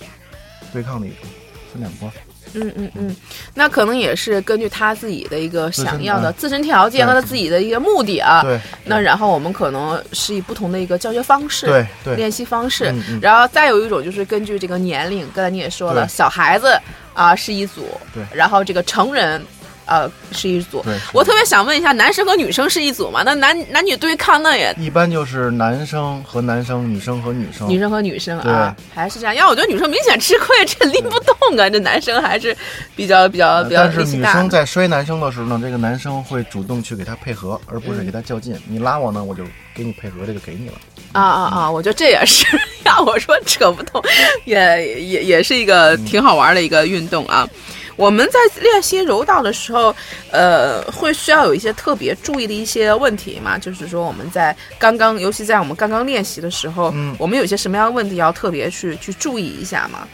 [0.71, 1.29] 对抗的一种，
[1.71, 2.11] 分两波。
[2.55, 3.15] 嗯嗯嗯，
[3.55, 8.43] 那可能也是根据他自己的一个想要的自身条件和他自己的一个目的啊。
[8.43, 8.59] 对。
[8.85, 12.93] 那然后我们可能是以不同的一个教学方式，对对，练习方式。
[13.19, 16.79] 然后再有一种就是根据这个年龄，刚才你也说了，小孩子
[17.13, 18.23] 啊是一组，对。
[18.31, 19.43] 然后这个成人。
[19.85, 20.83] 呃，是一组。
[21.11, 23.21] 我特别想问一下，男生和女生是一组吗？
[23.25, 29.35] 那男男女对抗那也一般就是男生和男生，女生和女生，女生和女生啊，还是这样。
[29.35, 31.69] 要我觉得女生明显吃亏，这拎不动啊。
[31.69, 32.55] 这男生还是
[32.95, 33.83] 比较比较比较。
[33.83, 38.59] 但是女生在摔男生的时候呢，这个男生会主动去给他配合，而不是给他较劲。
[38.67, 39.43] 你拉我呢，我就
[39.75, 40.75] 给你配合，这个给你了。
[41.11, 41.71] 啊啊啊！
[41.71, 42.45] 我觉得这也是
[42.85, 44.01] 要我说扯不动，
[44.45, 47.47] 也也也是一个挺好玩的一个运动啊。
[47.95, 49.95] 我们在练习柔道的时候，
[50.31, 53.57] 呃，会需要有一些特别注意的一些问题嘛？
[53.57, 60.07] 就是说我们在刚刚，尤其在我们刚刚练习的时候，嗯，我们有些什么样的问题要特别去去注意一下吗？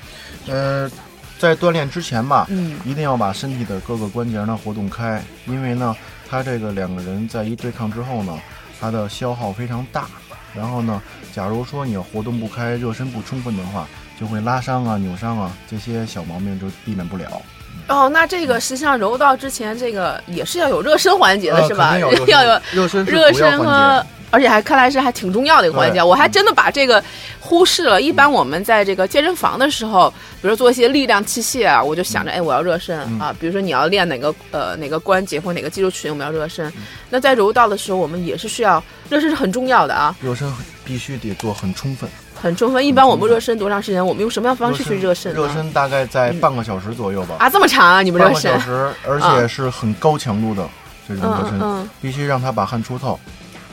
[0.48, 0.90] 呃，
[1.38, 5.96] 在锻炼之前吧，嗯，一定要把身体的各个关节呢活动开，因为呢，
[6.30, 8.38] 他这个两个人在一对抗之后呢，
[8.80, 10.08] 他的消耗非常大。
[10.56, 11.00] 然后呢，
[11.32, 13.88] 假如说你要活动不开，热身不充分的话，
[14.20, 17.42] 就会拉伤啊、扭伤啊，这些小毛病就避免不了。
[17.88, 21.98] 哦，那这个实际上柔道之前这个也是要有热身环节的，是吧？
[21.98, 22.12] 要
[22.44, 26.04] 有热身， 热身和而且还看来是还挺重要的一个环节。
[26.04, 27.04] 我还真的把这个
[27.40, 28.00] 忽视了。
[28.00, 33.36] 一般我们在这个健身房的时候，比如做一些力量器械啊，我就想着，哎，我要热身啊。
[33.40, 36.72] 比如说你要练哪个呃哪个关节或哪个肌肉群，我们要热身。
[37.10, 40.16] 那在柔道的时候，我们也是需要热身是很重要的啊。
[40.22, 40.52] 热身
[40.86, 42.08] 必须得做很充分。
[42.42, 42.86] 很充分。
[42.86, 44.06] 一般我们热身多长时间？
[44.06, 45.34] 我们用什么样方式去热身？
[45.34, 47.36] 热身大概在半个小时左右吧。
[47.40, 48.02] 啊，这么长啊！
[48.02, 48.52] 你们热身？
[48.52, 50.68] 半个小时，而且是很高强度的
[51.08, 53.20] 这种热身，必须让他把汗出透，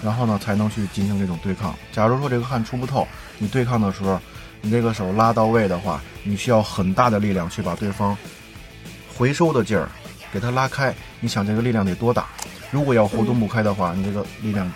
[0.02, 1.74] 然后呢才能去进行这种对抗。
[1.92, 3.07] 假如说这个汗出不透，
[3.38, 4.20] 你对抗的时候，
[4.61, 8.16] 你这个手拉到位的话，你需要很大的力量去把对方
[9.16, 9.88] 回收的劲儿
[10.33, 10.94] 给他拉开。
[11.20, 12.26] 你想这个力量得多大？
[12.70, 14.70] 如果要活动不开的话，你这个力量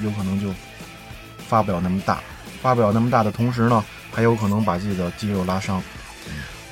[0.00, 0.48] 有可能就
[1.48, 2.20] 发不了那么大。
[2.62, 5.82] 发不了那么大的同时呢，还有可能把自己的肌肉拉伤。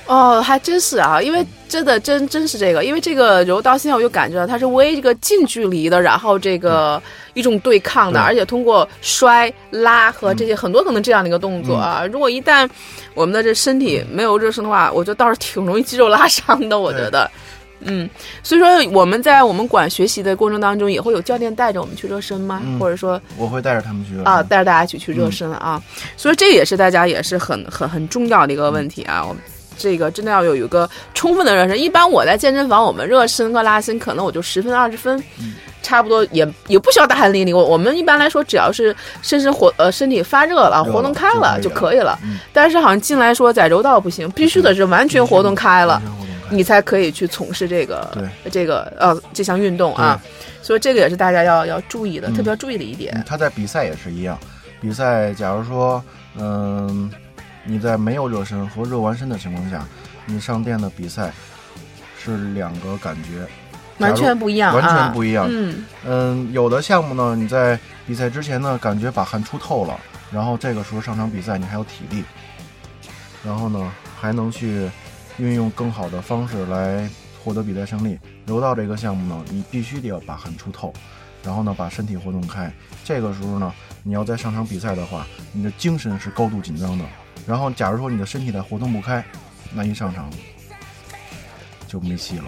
[0.06, 7.00] 哦，还真是啊，因为真的真真是这个，因为这个柔道现在我就感觉到它是微这个近距离的，然后这个
[7.34, 12.68] 一种对抗的，而且通过摔拉和这些很多可能这样的一个动作啊，如果一旦
[13.14, 17.30] 我们的这身体没有热身的话，我觉得倒是挺容易肌肉拉伤的，我觉得。
[17.82, 18.08] 嗯，
[18.42, 22.62] 所以说我们在我们馆学习的过程当中，也会有教练带着我们去热身吗？
[22.78, 25.82] 或者说我会带着他们去啊，带着大家一起去热身啊。
[26.16, 29.24] 所以这也是大家也是很很很重要的一个问题啊。
[29.26, 29.42] 我们
[29.78, 31.80] 这个真的要有一个充分的热身。
[31.80, 35.22] 一般我在健身房，我们热身和拉伸，可能我就十分二十分，
[35.82, 37.56] 差不多也也不需要大汗淋漓。
[37.56, 42.18] 我我们一般来说，只要是身身活呃身体发热了，活动开了就可以了。
[42.52, 46.02] 但是好像进来说在柔道不行，必须得是完全活动开了，
[46.50, 50.20] 你才可以去从事这个这个呃这项运动啊。
[50.62, 53.24] 所以这个也是大家要要注意的，特别要注意的一点。
[53.26, 54.38] 他在比赛也是一样，
[54.80, 56.02] 比赛假如说
[56.36, 57.10] 嗯。
[57.62, 59.86] 你在没有热身和热完身的情况下，
[60.24, 61.30] 你上电的比赛
[62.18, 63.46] 是两个感觉，
[63.98, 65.46] 完全不一样，完全不一样。
[65.48, 70.00] 嗯嗯，有的项目呢，你在比赛之前呢，感觉把汗出透了，
[70.32, 72.24] 然后这个时候上场比赛你还有体力，
[73.44, 74.90] 然后呢还能去
[75.40, 77.08] 运用更好的方式来
[77.42, 78.18] 获得比赛胜利。
[78.46, 80.92] 柔道这个项目呢，你必须得要把汗出透，
[81.42, 82.70] 然后呢把身体活动开。
[83.04, 83.72] 这个时候呢，
[84.02, 87.04] 你要在上场比赛的话，你的精神是高度紧张的。
[87.46, 89.24] 然后，假如说你的身体在活动不开，
[89.72, 90.30] 那一上场
[91.88, 92.44] 就没戏了。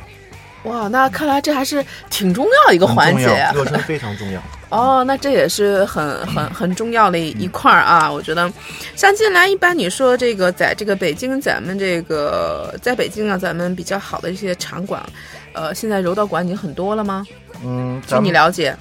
[0.64, 3.52] 哇，那看来这还是挺重要一个环节啊！
[3.52, 4.40] 热身非常重要。
[4.72, 8.10] 哦，那这也是很很很重要的一块儿啊！
[8.10, 8.50] 我觉得，
[8.96, 15.04] 像近来一般你说这个，在这个北京，咱们这个在北京啊，咱们比较好的一些场馆，
[15.52, 17.22] 呃，现在柔道馆已经很多了吗？
[17.62, 18.74] 嗯，据你了解，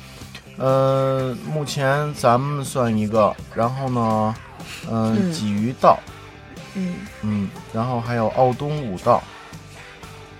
[0.57, 4.33] 呃，目前咱们算一个，然后呢？
[4.89, 5.99] 嗯，鲫鱼道，
[6.75, 9.21] 嗯嗯，然后还有奥东五道，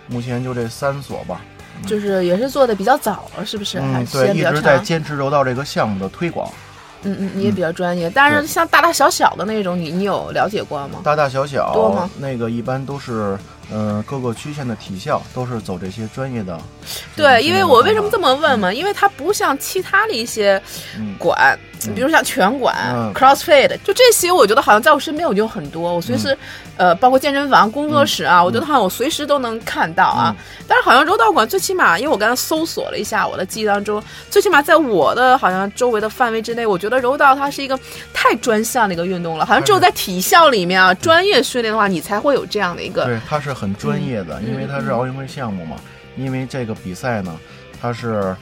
[0.07, 1.41] 目前就这三所吧。
[1.86, 3.80] 就是也是做的比较早了，是不是？
[3.80, 6.51] 嗯，对，一直在坚持柔道这个项目的推广。
[7.03, 10.99] 嗯嗯，你也比较专业，但是像大大小小的那种，你你有了解过吗？
[11.03, 12.09] 大大小小多吗？
[12.19, 13.38] 那个一般都是。
[13.74, 16.59] 呃，各个区县的体校都是走这些专业的。
[17.15, 18.74] 对，因为我为什么这么问嘛？
[18.74, 20.61] 因为它不像其他的一些
[21.17, 21.57] 馆，
[21.95, 22.75] 比如像拳馆、
[23.13, 26.36] CrossFit，就这些，我觉得好像在我身边我就很多，我随时，
[26.75, 30.36] 呃，包括健身房、工作室啊，我觉得好像我随时都能看到啊。
[30.67, 37.79] 但是好像柔道馆最起码，因为我刚才搜索了一下我的记忆当中，最起码在我的好像周围的范围之内，我觉得柔道它是一个
[38.11, 43.05] 太专项的一个运动了，好像只有在体校里面啊，专业训练的话，你才会有这样的一个。
[43.05, 43.51] 对，它是。
[43.51, 45.75] 很专业的，因为它是奥运会项目嘛。
[46.15, 47.38] 因为这个比赛呢，
[47.79, 48.36] 它是，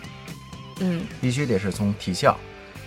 [0.79, 2.37] 嗯，必须得是从体校，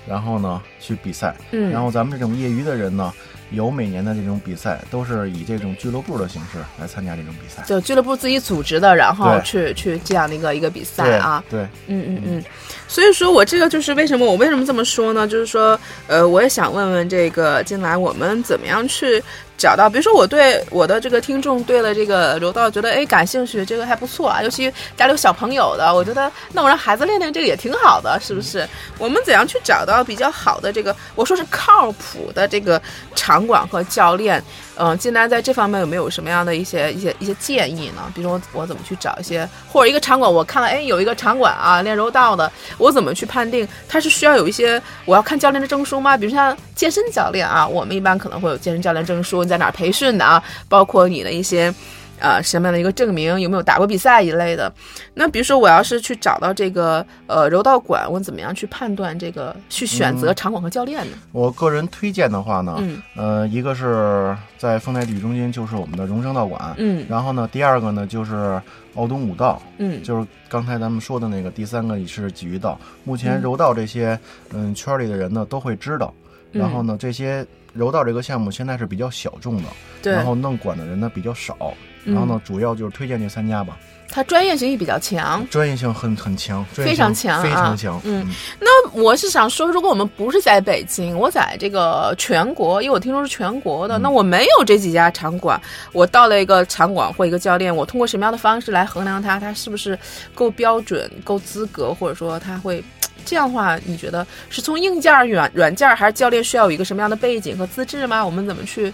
[0.07, 1.35] 然后呢去比赛。
[1.51, 3.13] 嗯，然后咱们这种业余的人呢。
[3.55, 11.45] 有每年的这种比赛，都是以这种俱乐部的形式来参加这种比赛，就俱乐部自己组织的，然后去去这样的一个一个比赛啊。
[11.51, 12.45] 对，嗯嗯嗯。
[12.89, 15.29] 所以说我这个就是为什么我为什么这么说呢？
[15.29, 19.23] 就是说，呃，我也想问问这个进来我们怎么样去
[19.59, 28.67] 找到，比如说我对我的这个听众对了这个柔道觉得哎感兴趣，这个还不错啊，尤其家里有小朋友的，我觉得那我让孩子练练这个也挺好的，是不是？
[28.99, 32.81] 我们怎样去找到比较好的这个，我说是靠谱的这个
[33.15, 33.43] 场？
[33.43, 34.41] 馆和教练，
[34.77, 38.03] 嗯，金南在这方面有没有什么样的一些一些一些建议呢？
[38.15, 46.17] 比如说我怎么去找一些，或者一个场馆，我看了，哎，有一个场馆啊，练柔道的，我怎么去判定他是需要有一些我要看教练的证书吗？
[46.17, 50.43] 比如像健身教练啊，我们一般可能会有健身教练证书，你在哪培训的啊？
[50.69, 51.73] 包括你的一些。
[52.19, 53.41] 呃，什么样的一个证明？
[53.41, 54.73] 有没有打过比赛一类的？
[55.13, 61.17] 那比如说，我要是去找到这个呃柔道馆，我怎么样去判断这个去选择场馆和教练呢？
[61.33, 68.63] 我个人推荐的话呢，嗯，呃，一个是在丰台体育中心，就是我们的荣升道馆，嗯，然后呢，第二个呢就是
[68.95, 72.79] 奥东武道，嗯，就是刚才咱们说的那个，第三个也是鲫鱼道。
[73.03, 74.17] 目前柔道这些
[74.53, 76.15] 嗯圈里的人呢都会知道，
[76.53, 79.69] 然后呢，这些柔道这个项目现在是比较小众的，
[80.03, 81.75] 对，然后弄馆的人呢比较少。
[82.05, 83.79] 然后呢，主要就是推荐这三家吧。
[84.09, 88.01] 它专业性也比较强，专业性很很强，非常强，非常强。
[88.03, 95.59] 嗯，那我是想说，如果我们不是在北京，我在这个全国，因为我听说是全国的，那我没有这几家场馆，
[95.93, 99.97] 我到了一个场馆或一个教练，我通过什么样的方式来衡量他，他是不是
[100.35, 102.83] 够标准、够资格，或者说他会
[103.25, 108.25] 这样的话，你觉得是从硬件、软软件，还是教练需要有一个什么样的背景和资质吗？
[108.25, 108.93] 我们怎么去？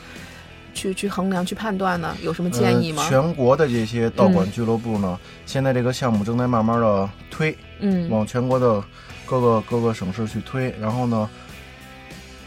[0.75, 2.17] 去去衡量、去判断呢？
[2.23, 3.05] 有什么建议吗？
[3.09, 8.81] 全国的这些道馆俱乐部呢，现在这个项目正在慢慢的推，嗯，往全国的
[9.27, 10.73] 各个各个省市去推。
[10.81, 11.29] 然后呢，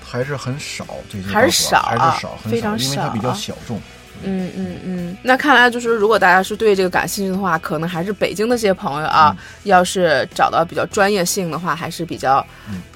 [0.02, 3.82] 还是很少这些，还是少，还是少，非常少，因为它比较小众。
[4.24, 5.18] 嗯嗯嗯。
[5.24, 12.46] 那看来就是，如果大家是对这个感兴趣的话，可能还是北京的这些朋友啊，要是找到比较专业性的话，还是比较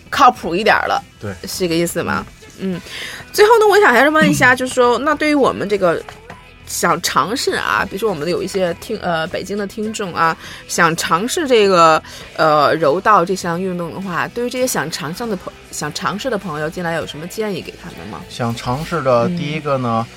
[0.09, 1.01] 靠谱一点的。
[1.20, 2.26] 对，是这个意思吗？
[2.59, 2.80] 嗯，
[3.34, 6.01] 最后呢，我想还是问一下，就是说，那对于我们这个
[6.66, 10.36] 想尝试啊，比如说我们有一些听呃北京的听众啊，
[10.68, 12.01] 想尝试这个
[12.38, 18.22] 呃柔道这项运动的话，对于这些想尝试的朋想尝试的朋友，进来有什么建议给他们吗？
[18.30, 20.16] 想尝试的第一个呢，嗯，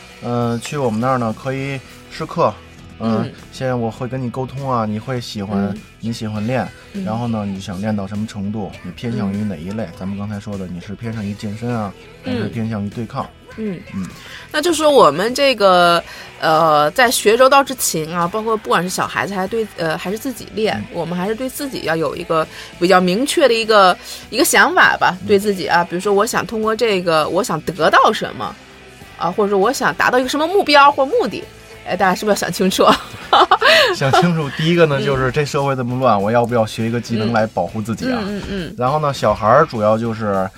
[0.63, 2.53] 去我们那儿呢，可以试课。
[3.01, 6.67] 嗯，现在我会跟你沟通啊，你会喜欢你喜欢练，
[7.05, 8.73] 然后呢，你想练到什么程度？
[8.83, 9.89] 你偏向于哪一类？
[9.97, 11.95] 咱们刚才说的，你是偏向于健身啊，
[12.25, 13.25] 还是偏向于对抗？
[13.57, 14.05] 嗯嗯，
[14.51, 16.03] 那就是说我们这个
[16.41, 22.45] 呃，在学柔道之前啊，包括不管是小孩子还是对呃还是自己练，我们还是对自己要有一个
[22.81, 23.97] 比较明确的一个
[24.31, 28.53] 一个想法吧，对自己啊，比如说我想通过这个，我想得到什么
[29.19, 31.45] 啊，或者说我想达到一个什么目标或目的。
[31.87, 32.85] 哎，大家是不是要想清楚？
[33.97, 38.21] 想清楚，第一个呢，就是这社会这么乱，我要不要学一个技能来保护自己啊？
[38.27, 38.75] 嗯嗯。
[38.77, 40.49] 然后呢，小孩儿主要就是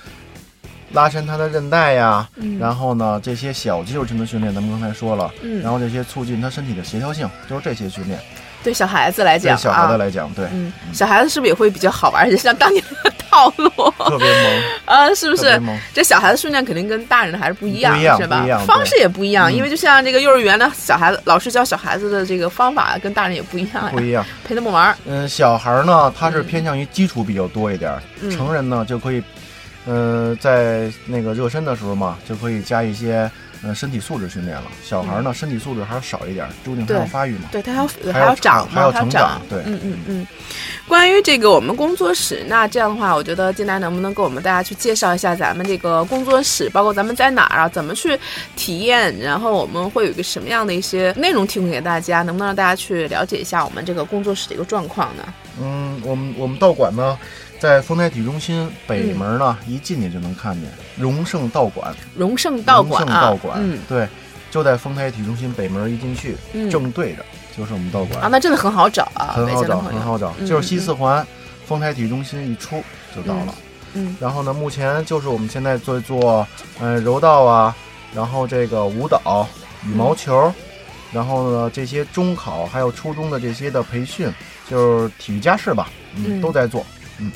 [0.91, 2.27] 拉伸他的韧带呀，
[2.59, 5.31] 然后呢，这些小肌肉群的训练，咱们刚才说了，
[5.63, 8.19] 然后这些促进他身体的协调性，就是这些训练。
[8.61, 12.25] 对小孩子来讲，对小孩子来讲，对，嗯，小孩子是不是也会比较好玩？
[12.25, 15.59] 而且像当年的套路，特别萌啊，是不是？
[15.93, 18.45] 这小孩子训练肯定跟大人的还是不一样，是吧？
[18.67, 24.93] 方式也不一样，因为就像这个幼儿园的小孩子，老师教小孩子的这个方法跟大人也不一样，不一样，陪他们玩。
[25.05, 27.97] 嗯，小孩呢，他是偏向于基础比较多一点，
[28.29, 29.23] 成人呢就可以，
[29.85, 33.31] 呃，在那个热身的时候嘛，就可以加一些。
[33.63, 37.49] 嗯，身体素质训练了，小孩呢，身体素质还是少一点，究竟还要发育嘛？
[37.51, 39.39] 对他要还要长还要成长。
[39.49, 40.27] 对，嗯嗯嗯。
[40.87, 48.19] 关于这个我们工作室，那这样的话，我觉得金来能不能给我们大家去介绍一下咱们这个工作室，包括咱们在哪儿啊，怎么去
[48.55, 55.23] 体验，然后我们会有一个什么样的一些内容提供给大家，能不能让大家去了解一下我们这个工作室的一个状况呢？
[55.61, 57.17] 嗯，我们我们道馆呢。
[57.61, 61.93] 在丰台体育中心北门呢，一进去就能看见荣盛道馆。
[62.15, 64.07] 荣盛道馆啊，道馆，嗯，对，
[64.49, 66.35] 就在丰台体育中心北门一进去，
[66.71, 67.23] 正对着
[67.55, 68.27] 就是我们道馆啊。
[68.31, 71.23] 那真的很好找啊，很好找，很好找，就是西四环
[71.67, 72.83] 丰台体育中心一出
[73.15, 73.53] 就到了。
[73.93, 76.47] 嗯，然后呢，目前就是我们现在在做，
[76.79, 77.75] 嗯，柔道啊，
[78.15, 79.47] 然后这个舞蹈、
[79.85, 80.51] 羽毛球，
[81.13, 84.33] 然后呢这些中考还有初中的这些的培训，
[84.67, 86.83] 就是体育加试吧，嗯，都在做。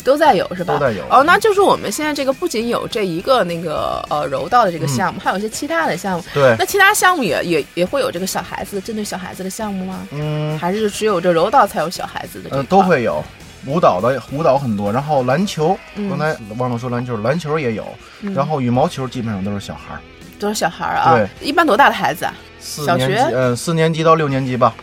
[0.03, 0.73] 都在有是吧？
[0.73, 6.23] 都在有哦，那就是我们现在这个不仅有这一个那个呃柔道的这个项目，还有一些其他的项目。
[6.33, 10.07] 对，那其他项目也也也会有这个小孩子针对小孩子的项目吗？
[10.11, 12.49] 嗯，还是只有这柔道才有小孩子的？
[12.51, 13.23] 呃，都会有
[13.65, 15.77] 舞蹈的舞蹈很多，然后篮球，
[16.09, 17.85] 刚才忘了说篮球，篮球也有，
[18.33, 19.99] 然后羽毛球基本上都是小孩儿，
[20.39, 21.15] 都是小孩儿啊。
[21.15, 22.33] 对，一般多大的孩子啊？
[22.59, 23.17] 小学？
[23.33, 24.73] 嗯，四年级到六年级吧。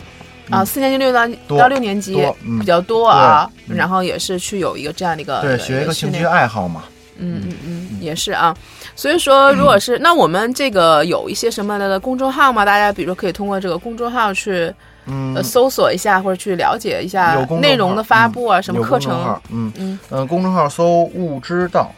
[0.49, 2.21] 啊，四年级六到到六年级
[2.59, 6.83] 比较多啊，然后也是去有一个这样的一个对学一个兴趣爱好嘛，
[7.17, 7.87] 嗯嗯。
[7.91, 8.55] 嗯，也是啊，
[8.95, 14.73] 所以说如果是那我们这个有一些什么的公众号嘛，大家比如说可以通过这个公众号去
[15.05, 15.41] 嗯。
[15.41, 19.71] 搜索一下或者去了解一下内容的发布啊，什么课程，嗯。
[19.77, 19.99] 嗯。
[20.09, 21.89] 嗯，公众号搜“悟之道”，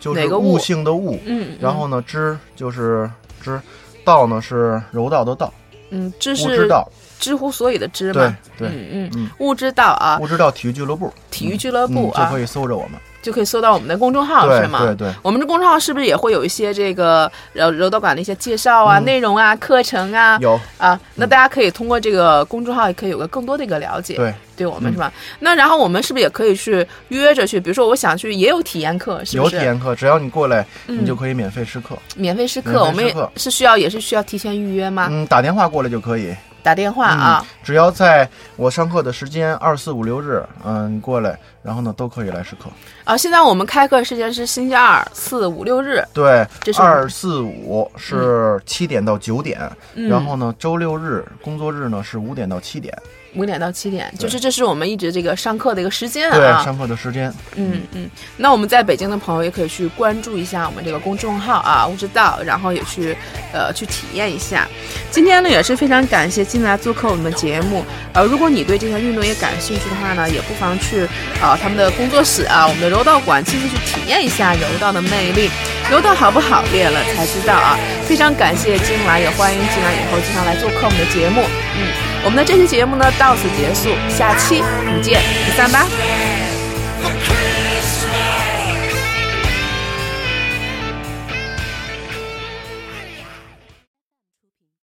[0.00, 3.08] 就是悟性的悟，嗯，然后呢，知就是
[3.40, 3.60] 知，
[4.04, 5.52] 道呢是柔道的道，
[5.90, 6.88] 嗯，知是道。
[7.18, 14.84] 知乎所以的知嘛，对，嗯嗯，物知道啊，物知道体育俱乐部，体育俱乐部啊，就可以搜着我们，就可以搜到我们的公众号是吗？
[14.86, 20.38] 对对，我们的公众号是不是也会有一些这个柔柔道馆的一些介绍啊、内容啊、课程啊？
[20.40, 20.58] 有。
[20.78, 25.12] 啊，那大家可以通过这个公众号也可以有个更多的一个了解，对，对我们是吧？
[25.40, 27.58] 那然后我们是不是也可以去约着去？
[27.58, 29.36] 比如说我想去，也有体验课，是？
[29.36, 35.08] 有体验课，只要你过来，你就可以免费试课，免费试课，我们也是需要也是需要提前预约吗？
[35.10, 36.32] 嗯，打电话过来就可以。
[36.62, 37.46] 打电话啊！
[37.62, 42.64] 只要在我上课的时间二四五六日，嗯，过来，然后呢都可以来试课
[43.04, 43.16] 啊。
[43.16, 46.04] 现在我们开课时间是星期二、四、五、六日。
[46.12, 46.46] 对，
[46.78, 49.60] 二四五是七点到九点，
[49.94, 52.96] 然后呢周六日工作日呢是五点到七点。
[53.34, 56.36] 五点到七点，就是这是我们一直这个上课的一个时间啊。
[56.36, 57.32] 对，上课的时间。
[57.56, 63.16] 嗯嗯，那我们在北京的朋友也可以去关注一下我们这个公众号啊，物知道，然后也去
[63.52, 64.66] 呃去体验一下。
[65.10, 67.84] 今天呢也是非常感谢进来做客我们的节目。
[68.14, 71.04] 呃，如果你对这项运动也感兴趣的话呢，也不妨去
[71.40, 75.50] 啊他们的工作室啊，我们的柔道馆亲自去体验一下柔道的魅力。
[75.90, 77.78] 柔道好不好，练了才知道啊。
[78.04, 81.42] 非常感谢金来，也欢迎进来以后经常来做客我们的节目。
[81.76, 82.07] 嗯。
[82.24, 85.86] 我们的这期节目呢到此结束，下期不见不散吧。